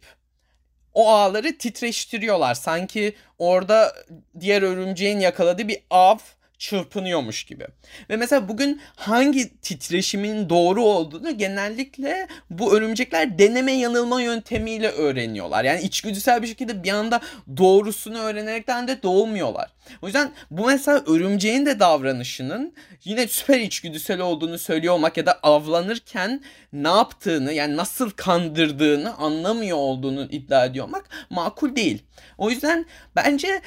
o 0.95 1.11
ağları 1.11 1.59
titreştiriyorlar. 1.59 2.55
Sanki 2.55 3.15
orada 3.39 3.95
diğer 4.41 4.63
örümceğin 4.63 5.21
yakaladığı 5.21 5.69
bir 5.69 5.79
av 5.91 6.19
çırpınıyormuş 6.61 7.45
gibi. 7.45 7.67
Ve 8.11 8.17
mesela 8.17 8.49
bugün 8.49 8.81
hangi 8.97 9.61
titreşimin 9.61 10.49
doğru 10.49 10.85
olduğunu 10.85 11.39
genellikle 11.39 12.29
bu 12.51 12.75
örümcekler 12.75 13.39
deneme 13.39 13.73
yanılma 13.73 14.23
yöntemiyle 14.23 14.89
öğreniyorlar. 14.89 15.65
Yani 15.65 15.83
içgüdüsel 15.83 16.43
bir 16.43 16.47
şekilde 16.47 16.83
bir 16.85 16.91
anda 16.91 17.21
doğrusunu 17.57 18.19
öğrenerekten 18.19 18.89
de 18.89 19.03
doğmuyorlar. 19.03 19.71
O 20.03 20.07
yüzden 20.07 20.33
bu 20.51 20.67
mesela 20.67 21.03
örümceğin 21.07 21.67
de 21.67 21.81
davranışının 21.81 22.75
yine 23.05 23.29
süper 23.29 23.61
içgüdüsel 23.61 24.21
olduğunu 24.21 24.59
söylüyor 24.59 24.95
olmak 24.95 25.17
ya 25.17 25.27
da 25.27 25.33
avlanırken 25.43 26.43
ne 26.73 26.89
yaptığını 26.89 27.53
yani 27.53 27.77
nasıl 27.77 28.11
kandırdığını 28.11 29.15
anlamıyor 29.15 29.77
olduğunu 29.77 30.29
iddia 30.31 30.65
ediyor 30.65 30.87
olmak 30.87 31.09
makul 31.31 31.77
değil. 31.77 32.03
O 32.39 32.51
yüzden 32.51 32.87
bence 33.17 33.63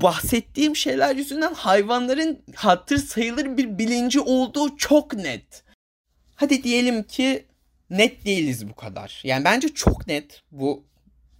bahsettiğim 0.00 0.76
şeyler 0.76 1.16
yüzünden 1.16 1.54
hayvanların 1.54 2.42
hatır 2.54 2.96
sayılır 2.96 3.56
bir 3.56 3.78
bilinci 3.78 4.20
olduğu 4.20 4.76
çok 4.76 5.14
net. 5.14 5.62
Hadi 6.36 6.62
diyelim 6.62 7.02
ki 7.02 7.46
net 7.90 8.24
değiliz 8.24 8.68
bu 8.68 8.74
kadar. 8.74 9.20
Yani 9.24 9.44
bence 9.44 9.68
çok 9.68 10.06
net 10.06 10.42
bu 10.50 10.84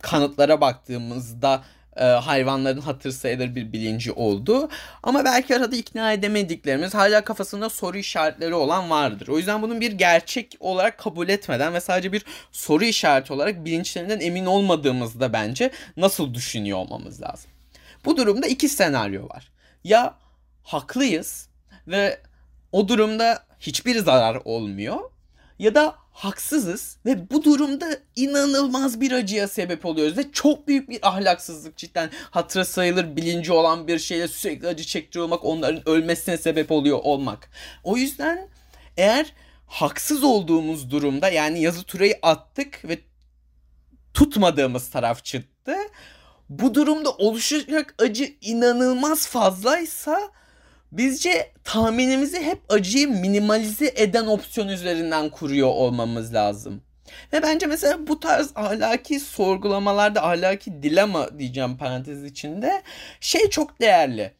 kanıtlara 0.02 0.60
baktığımızda 0.60 1.64
e, 1.96 2.04
hayvanların 2.04 2.80
hatır 2.80 3.10
sayılır 3.10 3.54
bir 3.54 3.72
bilinci 3.72 4.12
oldu. 4.12 4.68
Ama 5.02 5.24
belki 5.24 5.56
arada 5.56 5.76
ikna 5.76 6.12
edemediklerimiz 6.12 6.94
hala 6.94 7.24
kafasında 7.24 7.68
soru 7.70 7.98
işaretleri 7.98 8.54
olan 8.54 8.90
vardır. 8.90 9.28
O 9.28 9.38
yüzden 9.38 9.62
bunun 9.62 9.80
bir 9.80 9.92
gerçek 9.92 10.56
olarak 10.60 10.98
kabul 10.98 11.28
etmeden 11.28 11.74
ve 11.74 11.80
sadece 11.80 12.12
bir 12.12 12.24
soru 12.52 12.84
işareti 12.84 13.32
olarak 13.32 13.64
bilinçlerinden 13.64 14.20
emin 14.20 14.46
olmadığımızda 14.46 15.32
bence 15.32 15.70
nasıl 15.96 16.34
düşünüyor 16.34 16.78
olmamız 16.78 17.22
lazım. 17.22 17.50
Bu 18.04 18.16
durumda 18.16 18.46
iki 18.46 18.68
senaryo 18.68 19.28
var. 19.28 19.52
Ya 19.84 20.18
haklıyız 20.62 21.48
ve 21.86 22.20
o 22.72 22.88
durumda 22.88 23.46
hiçbir 23.60 23.98
zarar 23.98 24.42
olmuyor 24.44 25.00
ya 25.58 25.74
da 25.74 25.94
haksızız 26.12 26.96
ve 27.06 27.30
bu 27.30 27.44
durumda 27.44 27.98
inanılmaz 28.16 29.00
bir 29.00 29.12
acıya 29.12 29.48
sebep 29.48 29.86
oluyoruz 29.86 30.18
ve 30.18 30.32
çok 30.32 30.68
büyük 30.68 30.88
bir 30.88 31.08
ahlaksızlık 31.08 31.76
cidden 31.76 32.10
hatıra 32.30 32.64
sayılır 32.64 33.16
bilinci 33.16 33.52
olan 33.52 33.88
bir 33.88 33.98
şeyle 33.98 34.28
sürekli 34.28 34.68
acı 34.68 34.84
çektiriyor 34.84 35.24
olmak 35.24 35.44
onların 35.44 35.88
ölmesine 35.88 36.36
sebep 36.36 36.72
oluyor 36.72 36.98
olmak. 37.02 37.50
O 37.84 37.96
yüzden 37.96 38.48
eğer 38.96 39.32
haksız 39.66 40.24
olduğumuz 40.24 40.90
durumda 40.90 41.28
yani 41.28 41.62
yazı 41.62 41.82
turayı 41.82 42.18
attık 42.22 42.84
ve 42.84 42.98
tutmadığımız 44.14 44.90
taraf 44.90 45.24
çıktı 45.24 45.74
bu 46.58 46.74
durumda 46.74 47.10
oluşacak 47.10 47.94
acı 47.98 48.32
inanılmaz 48.40 49.26
fazlaysa 49.26 50.20
bizce 50.92 51.52
tahminimizi 51.64 52.42
hep 52.42 52.60
acıyı 52.68 53.08
minimalize 53.08 53.92
eden 53.96 54.26
opsiyon 54.26 54.68
üzerinden 54.68 55.28
kuruyor 55.28 55.68
olmamız 55.68 56.34
lazım. 56.34 56.82
Ve 57.32 57.42
bence 57.42 57.66
mesela 57.66 58.06
bu 58.06 58.20
tarz 58.20 58.50
ahlaki 58.54 59.20
sorgulamalarda 59.20 60.24
ahlaki 60.24 60.82
dilema 60.82 61.38
diyeceğim 61.38 61.76
parantez 61.76 62.24
içinde 62.24 62.82
şey 63.20 63.50
çok 63.50 63.80
değerli. 63.80 64.32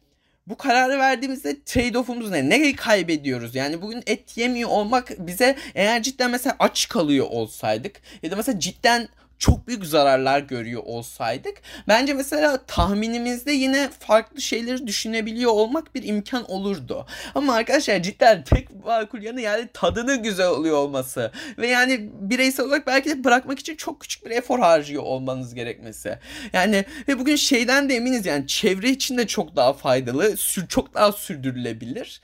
Bu 0.47 0.57
kararı 0.57 0.99
verdiğimizde 0.99 1.51
trade-off'umuz 1.51 2.31
ne? 2.31 2.49
Nereyi 2.49 2.75
kaybediyoruz? 2.75 3.55
Yani 3.55 3.81
bugün 3.81 4.03
et 4.05 4.37
yemiyor 4.37 4.69
olmak 4.69 5.27
bize 5.27 5.55
eğer 5.75 6.03
cidden 6.03 6.31
mesela 6.31 6.55
aç 6.59 6.87
kalıyor 6.87 7.27
olsaydık 7.29 8.01
ya 8.23 8.31
da 8.31 8.35
mesela 8.35 8.59
cidden 8.59 9.07
çok 9.43 9.67
büyük 9.67 9.85
zararlar 9.85 10.39
görüyor 10.39 10.81
olsaydık 10.85 11.61
bence 11.87 12.13
mesela 12.13 12.65
tahminimizde 12.65 13.51
yine 13.51 13.89
farklı 13.99 14.41
şeyleri 14.41 14.87
düşünebiliyor 14.87 15.51
olmak 15.51 15.95
bir 15.95 16.03
imkan 16.03 16.51
olurdu. 16.51 17.05
Ama 17.35 17.53
arkadaşlar 17.53 18.03
cidden 18.03 18.43
tek 18.43 18.85
makul 18.85 19.21
yanı 19.21 19.41
yani 19.41 19.69
tadının 19.73 20.23
güzel 20.23 20.47
oluyor 20.47 20.77
olması 20.77 21.31
ve 21.57 21.67
yani 21.67 22.09
bireysel 22.13 22.65
olarak 22.65 22.87
belki 22.87 23.09
de 23.09 23.23
bırakmak 23.23 23.59
için 23.59 23.75
çok 23.75 24.01
küçük 24.01 24.25
bir 24.25 24.31
efor 24.31 24.59
harcıyor 24.59 25.03
olmanız 25.03 25.53
gerekmesi. 25.53 26.19
Yani 26.53 26.85
ve 27.07 27.19
bugün 27.19 27.35
şeyden 27.35 27.89
de 27.89 27.95
eminiz 27.95 28.25
yani 28.25 28.47
çevre 28.47 28.89
için 28.89 29.17
de 29.17 29.27
çok 29.27 29.55
daha 29.55 29.73
faydalı, 29.73 30.35
çok 30.69 30.93
daha 30.93 31.11
sürdürülebilir. 31.11 32.21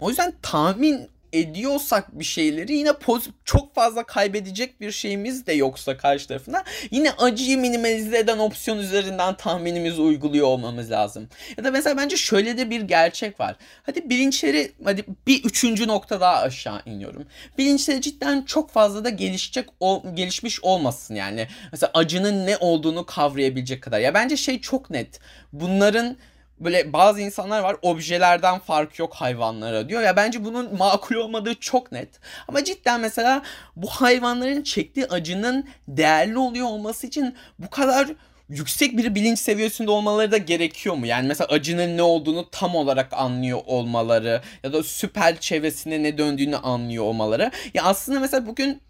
O 0.00 0.08
yüzden 0.08 0.32
tahmin 0.42 1.08
ediyorsak 1.32 2.18
bir 2.18 2.24
şeyleri 2.24 2.76
yine 2.76 2.92
pozitif, 2.92 3.34
çok 3.44 3.74
fazla 3.74 4.04
kaybedecek 4.04 4.80
bir 4.80 4.92
şeyimiz 4.92 5.46
de 5.46 5.52
yoksa 5.52 5.96
karşı 5.96 6.28
tarafına 6.28 6.64
yine 6.90 7.10
acıyı 7.10 7.58
minimalize 7.58 8.18
eden 8.18 8.38
opsiyon 8.38 8.78
üzerinden 8.78 9.36
tahminimizi 9.36 10.00
uyguluyor 10.00 10.46
olmamız 10.46 10.90
lazım. 10.90 11.28
Ya 11.56 11.64
da 11.64 11.70
mesela 11.70 11.96
bence 11.96 12.16
şöyle 12.16 12.58
de 12.58 12.70
bir 12.70 12.80
gerçek 12.80 13.40
var. 13.40 13.56
Hadi 13.82 14.10
bilinçleri 14.10 14.72
hadi 14.84 15.04
bir 15.26 15.44
üçüncü 15.44 15.88
nokta 15.88 16.20
daha 16.20 16.36
aşağı 16.36 16.82
iniyorum. 16.86 17.26
Bilinçleri 17.58 18.00
cidden 18.00 18.42
çok 18.42 18.70
fazla 18.70 19.04
da 19.04 19.08
gelişecek 19.08 19.68
ol, 19.80 20.14
gelişmiş 20.14 20.64
olmasın 20.64 21.14
yani. 21.14 21.48
Mesela 21.72 21.90
acının 21.94 22.46
ne 22.46 22.56
olduğunu 22.56 23.06
kavrayabilecek 23.06 23.82
kadar. 23.82 24.00
Ya 24.00 24.14
bence 24.14 24.36
şey 24.36 24.60
çok 24.60 24.90
net. 24.90 25.20
Bunların 25.52 26.16
böyle 26.60 26.92
bazı 26.92 27.20
insanlar 27.20 27.60
var 27.60 27.76
objelerden 27.82 28.58
fark 28.58 28.98
yok 28.98 29.14
hayvanlara 29.14 29.88
diyor. 29.88 30.02
Ya 30.02 30.16
bence 30.16 30.44
bunun 30.44 30.76
makul 30.76 31.14
olmadığı 31.14 31.54
çok 31.54 31.92
net. 31.92 32.08
Ama 32.48 32.64
cidden 32.64 33.00
mesela 33.00 33.42
bu 33.76 33.86
hayvanların 33.86 34.62
çektiği 34.62 35.06
acının 35.06 35.68
değerli 35.88 36.38
oluyor 36.38 36.66
olması 36.66 37.06
için 37.06 37.34
bu 37.58 37.70
kadar 37.70 38.08
yüksek 38.48 38.96
bir 38.96 39.14
bilinç 39.14 39.38
seviyesinde 39.38 39.90
olmaları 39.90 40.32
da 40.32 40.36
gerekiyor 40.36 40.94
mu? 40.94 41.06
Yani 41.06 41.28
mesela 41.28 41.48
acının 41.48 41.96
ne 41.96 42.02
olduğunu 42.02 42.50
tam 42.50 42.74
olarak 42.74 43.12
anlıyor 43.12 43.60
olmaları 43.66 44.42
ya 44.62 44.72
da 44.72 44.82
süper 44.82 45.40
çevresinde 45.40 46.02
ne 46.02 46.18
döndüğünü 46.18 46.56
anlıyor 46.56 47.04
olmaları. 47.04 47.50
Ya 47.74 47.82
aslında 47.84 48.20
mesela 48.20 48.46
bugün 48.46 48.80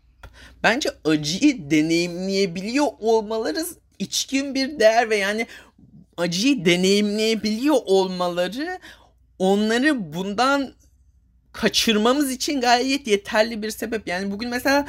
bence 0.63 0.91
acıyı 1.05 1.71
deneyimleyebiliyor 1.71 2.87
olmaları 3.01 3.65
içkin 3.99 4.55
bir 4.55 4.81
değer 4.81 5.11
ve 5.11 5.17
yani 5.17 5.47
acıyı 6.19 6.65
deneyimleyebiliyor 6.65 7.77
olmaları 7.85 8.79
onları 9.39 10.13
bundan 10.13 10.73
kaçırmamız 11.53 12.33
için 12.33 12.61
gayet 12.61 13.07
yeterli 13.07 13.63
bir 13.63 13.71
sebep. 13.71 14.09
Yani 14.09 14.31
bugün 14.31 14.51
mesela 14.51 14.87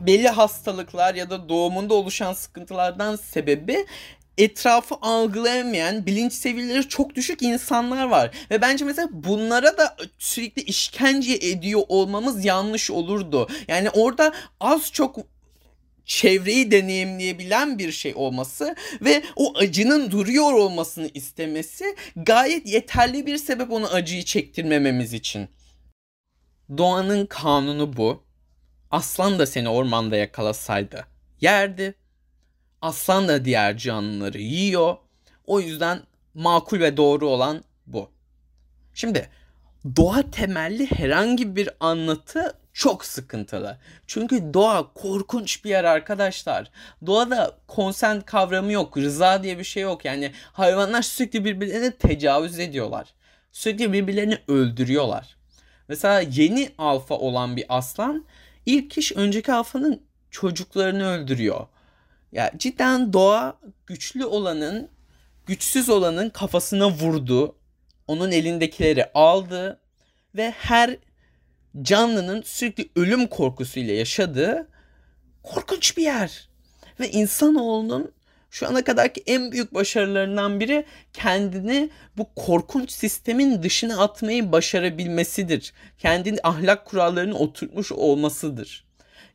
belli 0.00 0.28
hastalıklar 0.28 1.14
ya 1.14 1.30
da 1.30 1.48
doğumunda 1.48 1.94
oluşan 1.94 2.32
sıkıntılardan 2.32 3.16
sebebi 3.16 3.86
etrafı 4.38 4.94
algılayamayan, 5.02 6.06
bilinç 6.06 6.32
seviyeleri 6.32 6.88
çok 6.88 7.14
düşük 7.14 7.42
insanlar 7.42 8.06
var. 8.06 8.30
Ve 8.50 8.60
bence 8.60 8.84
mesela 8.84 9.08
bunlara 9.12 9.78
da 9.78 9.96
sürekli 10.18 10.62
işkence 10.62 11.34
ediyor 11.34 11.82
olmamız 11.88 12.44
yanlış 12.44 12.90
olurdu. 12.90 13.48
Yani 13.68 13.90
orada 13.90 14.32
az 14.60 14.92
çok 14.92 15.16
çevreyi 16.06 16.70
deneyimleyebilen 16.70 17.78
bir 17.78 17.92
şey 17.92 18.12
olması 18.14 18.76
ve 19.00 19.22
o 19.36 19.52
acının 19.56 20.10
duruyor 20.10 20.52
olmasını 20.52 21.10
istemesi 21.14 21.96
gayet 22.16 22.66
yeterli 22.66 23.26
bir 23.26 23.38
sebep 23.38 23.72
onu 23.72 23.86
acıyı 23.86 24.24
çektirmememiz 24.24 25.12
için. 25.12 25.48
Doğanın 26.78 27.26
kanunu 27.26 27.96
bu. 27.96 28.22
Aslan 28.90 29.38
da 29.38 29.46
seni 29.46 29.68
ormanda 29.68 30.16
yakalasaydı 30.16 31.06
yerdi. 31.40 31.94
Aslan 32.82 33.28
da 33.28 33.44
diğer 33.44 33.76
canlıları 33.76 34.38
yiyor. 34.38 34.96
O 35.46 35.60
yüzden 35.60 36.02
makul 36.34 36.80
ve 36.80 36.96
doğru 36.96 37.28
olan 37.28 37.64
bu. 37.86 38.10
Şimdi 38.94 39.30
doğa 39.96 40.30
temelli 40.30 40.90
herhangi 40.90 41.56
bir 41.56 41.68
anlatı 41.80 42.58
çok 42.76 43.04
sıkıntılı. 43.04 43.78
Çünkü 44.06 44.54
doğa 44.54 44.92
korkunç 44.92 45.64
bir 45.64 45.70
yer 45.70 45.84
arkadaşlar. 45.84 46.70
Doğada 47.06 47.58
konsent 47.66 48.26
kavramı 48.26 48.72
yok. 48.72 48.96
Rıza 48.96 49.42
diye 49.42 49.58
bir 49.58 49.64
şey 49.64 49.82
yok. 49.82 50.04
Yani 50.04 50.32
hayvanlar 50.52 51.02
sürekli 51.02 51.44
birbirlerine 51.44 51.90
tecavüz 51.90 52.58
ediyorlar. 52.58 53.08
Sürekli 53.52 53.92
birbirlerini 53.92 54.38
öldürüyorlar. 54.48 55.36
Mesela 55.88 56.20
yeni 56.20 56.70
alfa 56.78 57.14
olan 57.14 57.56
bir 57.56 57.64
aslan 57.68 58.24
ilk 58.66 58.98
iş 58.98 59.12
önceki 59.12 59.52
alfanın 59.52 60.02
çocuklarını 60.30 61.06
öldürüyor. 61.06 61.66
Ya 62.32 62.52
cidden 62.56 63.12
doğa 63.12 63.58
güçlü 63.86 64.24
olanın 64.24 64.90
güçsüz 65.46 65.88
olanın 65.88 66.30
kafasına 66.30 66.90
vurdu. 66.90 67.56
Onun 68.06 68.30
elindekileri 68.30 69.10
aldı 69.14 69.80
ve 70.34 70.50
her 70.50 70.96
canlının 71.82 72.42
sürekli 72.42 72.88
ölüm 72.96 73.26
korkusuyla 73.26 73.94
yaşadığı 73.94 74.68
korkunç 75.42 75.96
bir 75.96 76.02
yer. 76.02 76.48
Ve 77.00 77.10
insanoğlunun 77.10 78.12
şu 78.50 78.68
ana 78.68 78.84
kadarki 78.84 79.22
en 79.26 79.52
büyük 79.52 79.74
başarılarından 79.74 80.60
biri 80.60 80.84
kendini 81.12 81.90
bu 82.16 82.34
korkunç 82.36 82.90
sistemin 82.90 83.62
dışına 83.62 84.02
atmayı 84.02 84.52
başarabilmesidir. 84.52 85.72
Kendini 85.98 86.38
ahlak 86.42 86.84
kurallarını 86.84 87.38
oturtmuş 87.38 87.92
olmasıdır. 87.92 88.86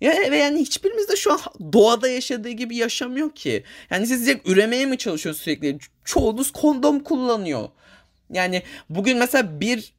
Ya 0.01 0.31
ve 0.31 0.37
yani 0.37 0.59
hiçbirimiz 0.59 1.09
de 1.09 1.15
şu 1.15 1.33
an 1.33 1.39
doğada 1.73 2.09
yaşadığı 2.09 2.49
gibi 2.49 2.75
yaşamıyor 2.75 3.35
ki. 3.35 3.63
Yani 3.89 4.07
siz 4.07 4.25
direkt 4.25 4.49
üremeye 4.49 4.85
mi 4.85 4.97
çalışıyorsunuz 4.97 5.43
sürekli? 5.43 5.77
Çoğunuz 6.05 6.51
kondom 6.51 6.99
kullanıyor. 6.99 7.69
Yani 8.31 8.63
bugün 8.89 9.17
mesela 9.17 9.59
bir 9.61 9.93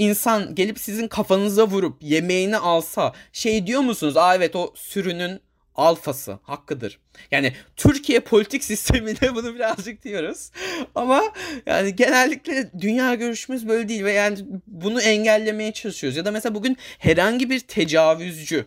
insan 0.00 0.54
gelip 0.54 0.78
sizin 0.78 1.08
kafanıza 1.08 1.66
vurup 1.66 2.02
yemeğini 2.02 2.56
alsa 2.56 3.12
şey 3.32 3.66
diyor 3.66 3.80
musunuz? 3.80 4.16
Aa 4.16 4.34
evet 4.34 4.56
o 4.56 4.72
sürünün 4.74 5.40
alfası 5.74 6.38
hakkıdır. 6.42 6.98
Yani 7.30 7.52
Türkiye 7.76 8.20
politik 8.20 8.64
sisteminde 8.70 9.34
bunu 9.34 9.54
birazcık 9.54 10.04
diyoruz. 10.04 10.50
Ama 10.94 11.22
yani 11.66 11.96
genellikle 11.96 12.70
dünya 12.80 13.14
görüşümüz 13.14 13.68
böyle 13.68 13.88
değil 13.88 14.04
ve 14.04 14.12
yani 14.12 14.38
bunu 14.66 15.02
engellemeye 15.02 15.72
çalışıyoruz. 15.72 16.16
Ya 16.16 16.24
da 16.24 16.30
mesela 16.30 16.54
bugün 16.54 16.76
herhangi 16.98 17.50
bir 17.50 17.60
tecavüzcü 17.60 18.66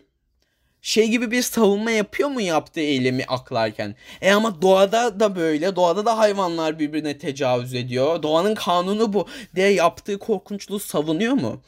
şey 0.84 1.08
gibi 1.08 1.30
bir 1.30 1.42
savunma 1.42 1.90
yapıyor 1.90 2.28
mu 2.28 2.40
yaptığı 2.40 2.80
eylemi 2.80 3.24
aklarken? 3.24 3.94
E 4.20 4.32
ama 4.32 4.62
doğada 4.62 5.20
da 5.20 5.36
böyle. 5.36 5.76
Doğada 5.76 6.06
da 6.06 6.18
hayvanlar 6.18 6.78
birbirine 6.78 7.18
tecavüz 7.18 7.74
ediyor. 7.74 8.22
Doğanın 8.22 8.54
kanunu 8.54 9.12
bu 9.12 9.28
diye 9.54 9.68
yaptığı 9.68 10.18
korkunçluğu 10.18 10.78
savunuyor 10.78 11.32
mu? 11.32 11.62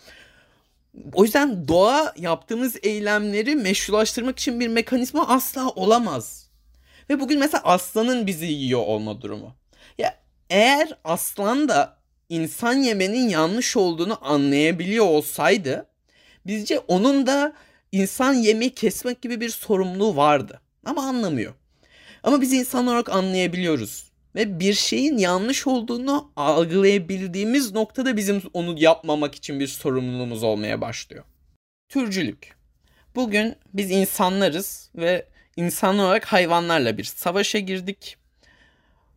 O 1.13 1.25
yüzden 1.25 1.69
doğa 1.69 2.13
yaptığımız 2.17 2.77
eylemleri 2.83 3.57
meşrulaştırmak 3.57 4.39
için 4.39 4.61
bir 4.61 4.69
mekanizma 4.69 5.29
asla 5.29 5.69
olamaz. 5.69 6.51
Ve 7.11 7.21
bugün 7.21 7.39
mesela 7.39 7.63
aslanın 7.65 8.27
bizi 8.27 8.47
yiyor 8.47 8.81
olma 8.81 9.23
durumu. 9.23 9.55
Ya 9.99 10.19
eğer 10.51 10.99
aslan 11.05 11.69
da 11.69 11.97
insan 12.29 12.75
yemenin 12.75 13.29
yanlış 13.29 13.77
olduğunu 13.77 14.19
anlayabiliyor 14.23 15.05
olsaydı 15.05 15.87
bizce 16.47 16.79
onun 16.79 17.27
da 17.27 17.53
insan 17.93 18.35
yemeği 18.35 18.75
kesmek 18.75 19.23
gibi 19.23 19.41
bir 19.41 19.49
sorumluluğu 19.49 20.17
vardı. 20.17 20.61
Ama 20.85 21.03
anlamıyor. 21.03 21.55
Ama 22.23 22.41
biz 22.41 22.53
insan 22.53 22.87
olarak 22.87 23.09
anlayabiliyoruz. 23.09 24.11
Ve 24.35 24.61
bir 24.61 24.75
şeyin 24.75 25.19
yanlış 25.19 25.67
olduğunu 25.67 26.33
algılayabildiğimiz 26.37 27.73
noktada 27.73 28.17
bizim 28.17 28.43
onu 28.53 28.79
yapmamak 28.79 29.35
için 29.35 29.61
bir 29.61 29.67
sorumluluğumuz 29.67 30.43
olmaya 30.43 30.81
başlıyor. 30.81 31.25
Türcülük. 31.89 32.57
Bugün 33.15 33.57
biz 33.75 33.91
insanlarız 33.91 34.91
ve 34.95 35.27
insan 35.57 35.99
olarak 35.99 36.25
hayvanlarla 36.25 36.99
bir 36.99 37.05
savaşa 37.05 37.59
girdik. 37.59 38.17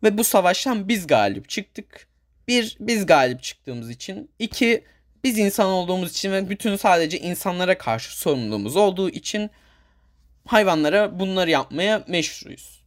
Ve 0.02 0.18
bu 0.18 0.24
savaştan 0.24 0.88
biz 0.88 1.06
galip 1.06 1.48
çıktık. 1.48 2.06
Bir, 2.48 2.76
biz 2.80 3.06
galip 3.06 3.42
çıktığımız 3.42 3.90
için. 3.90 4.30
iki 4.38 4.84
biz 5.24 5.38
insan 5.38 5.66
olduğumuz 5.66 6.10
için 6.10 6.32
ve 6.32 6.50
bütün 6.50 6.76
sadece 6.76 7.18
insanlara 7.18 7.78
karşı 7.78 8.18
sorumluluğumuz 8.18 8.76
olduğu 8.76 9.10
için 9.10 9.50
hayvanlara 10.46 11.20
bunları 11.20 11.50
yapmaya 11.50 12.04
meşruyuz. 12.08 12.80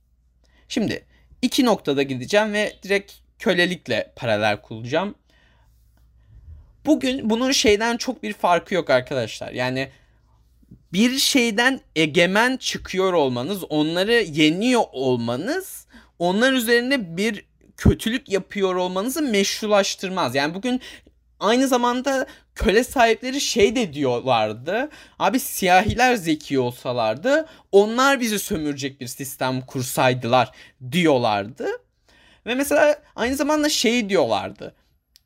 Şimdi 0.68 1.06
iki 1.42 1.66
noktada 1.66 2.04
gideceğim 2.04 2.54
ve 2.54 2.74
direkt 2.84 3.14
kölelikle 3.40 4.14
paralel 4.16 4.62
kuracağım. 4.62 5.16
Bugün 6.86 7.30
bunun 7.30 7.52
şeyden 7.52 7.98
çok 7.98 8.24
bir 8.24 8.34
farkı 8.34 8.74
yok 8.76 8.90
arkadaşlar. 8.90 9.52
Yani 9.52 9.90
bir 10.94 11.18
şeyden 11.18 11.80
egemen 11.96 12.58
çıkıyor 12.58 13.14
olmanız, 13.14 13.64
onları 13.64 14.14
yeniyor 14.14 14.84
olmanız, 14.92 15.88
onlar 16.20 16.54
üzerine 16.54 17.18
bir 17.18 17.46
kötülük 17.78 18.30
yapıyor 18.30 18.76
olmanızı 18.76 19.22
meşrulaştırmaz. 19.22 20.36
Yani 20.36 20.54
bugün 20.54 20.82
aynı 21.44 21.68
zamanda 21.68 22.26
köle 22.56 22.84
sahipleri 22.84 23.42
şey 23.42 23.76
de 23.76 23.94
diyorlardı. 23.94 24.90
Abi 25.20 25.40
siyahiler 25.40 26.16
zeki 26.16 26.60
olsalardı 26.60 27.46
onlar 27.72 28.20
bizi 28.20 28.40
sömürecek 28.40 29.02
bir 29.02 29.08
sistem 29.08 29.62
kursaydılar 29.62 30.52
diyorlardı. 30.92 31.68
Ve 32.46 32.56
mesela 32.56 33.02
aynı 33.16 33.36
zamanda 33.36 33.70
şey 33.70 34.10
diyorlardı. 34.10 34.76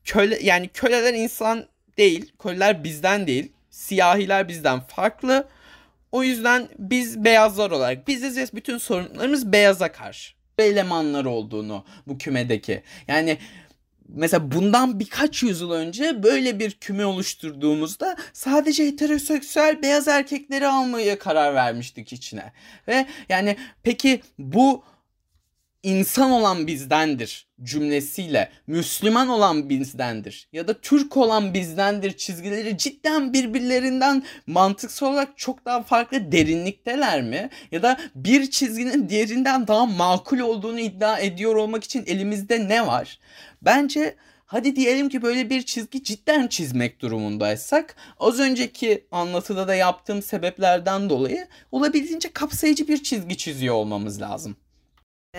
Köle 0.03 0.39
yani 0.43 0.67
köleler 0.67 1.13
insan 1.13 1.65
değil, 1.97 2.31
köleler 2.43 2.83
bizden 2.83 3.27
değil. 3.27 3.51
Siyahiler 3.69 4.47
bizden 4.47 4.79
farklı. 4.79 5.47
O 6.11 6.23
yüzden 6.23 6.67
biz 6.79 7.23
beyazlar 7.23 7.71
olarak 7.71 8.07
biziz 8.07 8.53
bütün 8.53 8.77
sorunlarımız 8.77 9.51
beyaza 9.51 9.91
karşı 9.91 10.37
elemanlar 10.59 11.25
olduğunu 11.25 11.85
bu 12.07 12.17
kümedeki. 12.17 12.83
Yani 13.07 13.37
mesela 14.07 14.51
bundan 14.51 14.99
birkaç 14.99 15.43
yüzyıl 15.43 15.71
önce 15.71 16.23
böyle 16.23 16.59
bir 16.59 16.71
küme 16.71 17.05
oluşturduğumuzda 17.05 18.15
sadece 18.33 18.87
heteroseksüel 18.87 19.81
beyaz 19.81 20.07
erkekleri 20.07 20.67
almaya 20.67 21.19
karar 21.19 21.55
vermiştik 21.55 22.13
içine. 22.13 22.53
Ve 22.87 23.05
yani 23.29 23.57
peki 23.83 24.21
bu 24.39 24.83
insan 25.83 26.31
olan 26.31 26.67
bizdendir 26.67 27.47
cümlesiyle 27.63 28.49
Müslüman 28.67 29.27
olan 29.27 29.69
bizdendir 29.69 30.49
ya 30.53 30.67
da 30.67 30.81
Türk 30.81 31.17
olan 31.17 31.53
bizdendir 31.53 32.17
çizgileri 32.17 32.77
cidden 32.77 33.33
birbirlerinden 33.33 34.23
mantıksal 34.47 35.07
olarak 35.07 35.37
çok 35.37 35.65
daha 35.65 35.83
farklı 35.83 36.31
derinlikteler 36.31 37.21
mi? 37.21 37.49
Ya 37.71 37.83
da 37.83 37.97
bir 38.15 38.49
çizginin 38.49 39.09
diğerinden 39.09 39.67
daha 39.67 39.85
makul 39.85 40.39
olduğunu 40.39 40.79
iddia 40.79 41.19
ediyor 41.19 41.55
olmak 41.55 41.83
için 41.83 42.03
elimizde 42.07 42.67
ne 42.67 42.87
var? 42.87 43.19
Bence 43.61 44.15
hadi 44.45 44.75
diyelim 44.75 45.09
ki 45.09 45.21
böyle 45.21 45.49
bir 45.49 45.61
çizgi 45.61 46.03
cidden 46.03 46.47
çizmek 46.47 47.01
durumundaysak 47.01 47.95
az 48.19 48.39
önceki 48.39 49.07
anlatıda 49.11 49.67
da 49.67 49.75
yaptığım 49.75 50.21
sebeplerden 50.21 51.09
dolayı 51.09 51.47
olabildiğince 51.71 52.31
kapsayıcı 52.31 52.87
bir 52.87 53.03
çizgi 53.03 53.37
çiziyor 53.37 53.75
olmamız 53.75 54.21
lazım. 54.21 54.55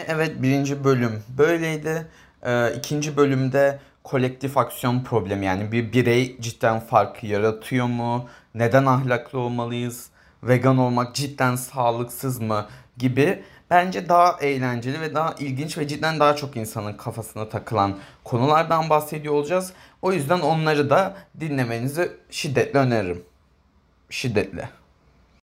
Evet 0.07 0.43
birinci 0.43 0.85
bölüm 0.85 1.23
böyleydi. 1.39 2.07
Ee, 2.43 2.75
ikinci 2.77 3.17
bölümde 3.17 3.79
kolektif 4.05 4.57
aksiyon 4.57 5.05
problemi 5.05 5.47
yani 5.47 5.73
bir 5.73 5.93
birey 5.93 6.41
cidden 6.41 6.81
farkı 6.81 7.27
yaratıyor 7.27 7.87
mu? 7.87 8.29
Neden 8.55 8.87
ahlaklı 8.87 9.39
olmalıyız? 9.39 10.11
Vegan 10.43 10.79
olmak 10.79 11.15
cidden 11.15 11.57
sağlıksız 11.57 12.41
mı? 12.41 12.67
Gibi 12.97 13.43
bence 13.71 14.09
daha 14.09 14.39
eğlenceli 14.41 15.01
ve 15.01 15.15
daha 15.15 15.35
ilginç 15.39 15.79
ve 15.79 15.89
cidden 15.89 16.21
daha 16.21 16.37
çok 16.37 16.57
insanın 16.57 16.93
kafasına 16.93 17.49
takılan 17.49 17.99
konulardan 18.25 18.91
bahsediyor 18.91 19.35
olacağız. 19.35 19.73
O 20.03 20.13
yüzden 20.13 20.41
onları 20.41 20.91
da 20.91 21.17
dinlemenizi 21.41 22.13
şiddetle 22.31 22.79
öneririm. 22.79 23.25
Şiddetle. 24.11 24.78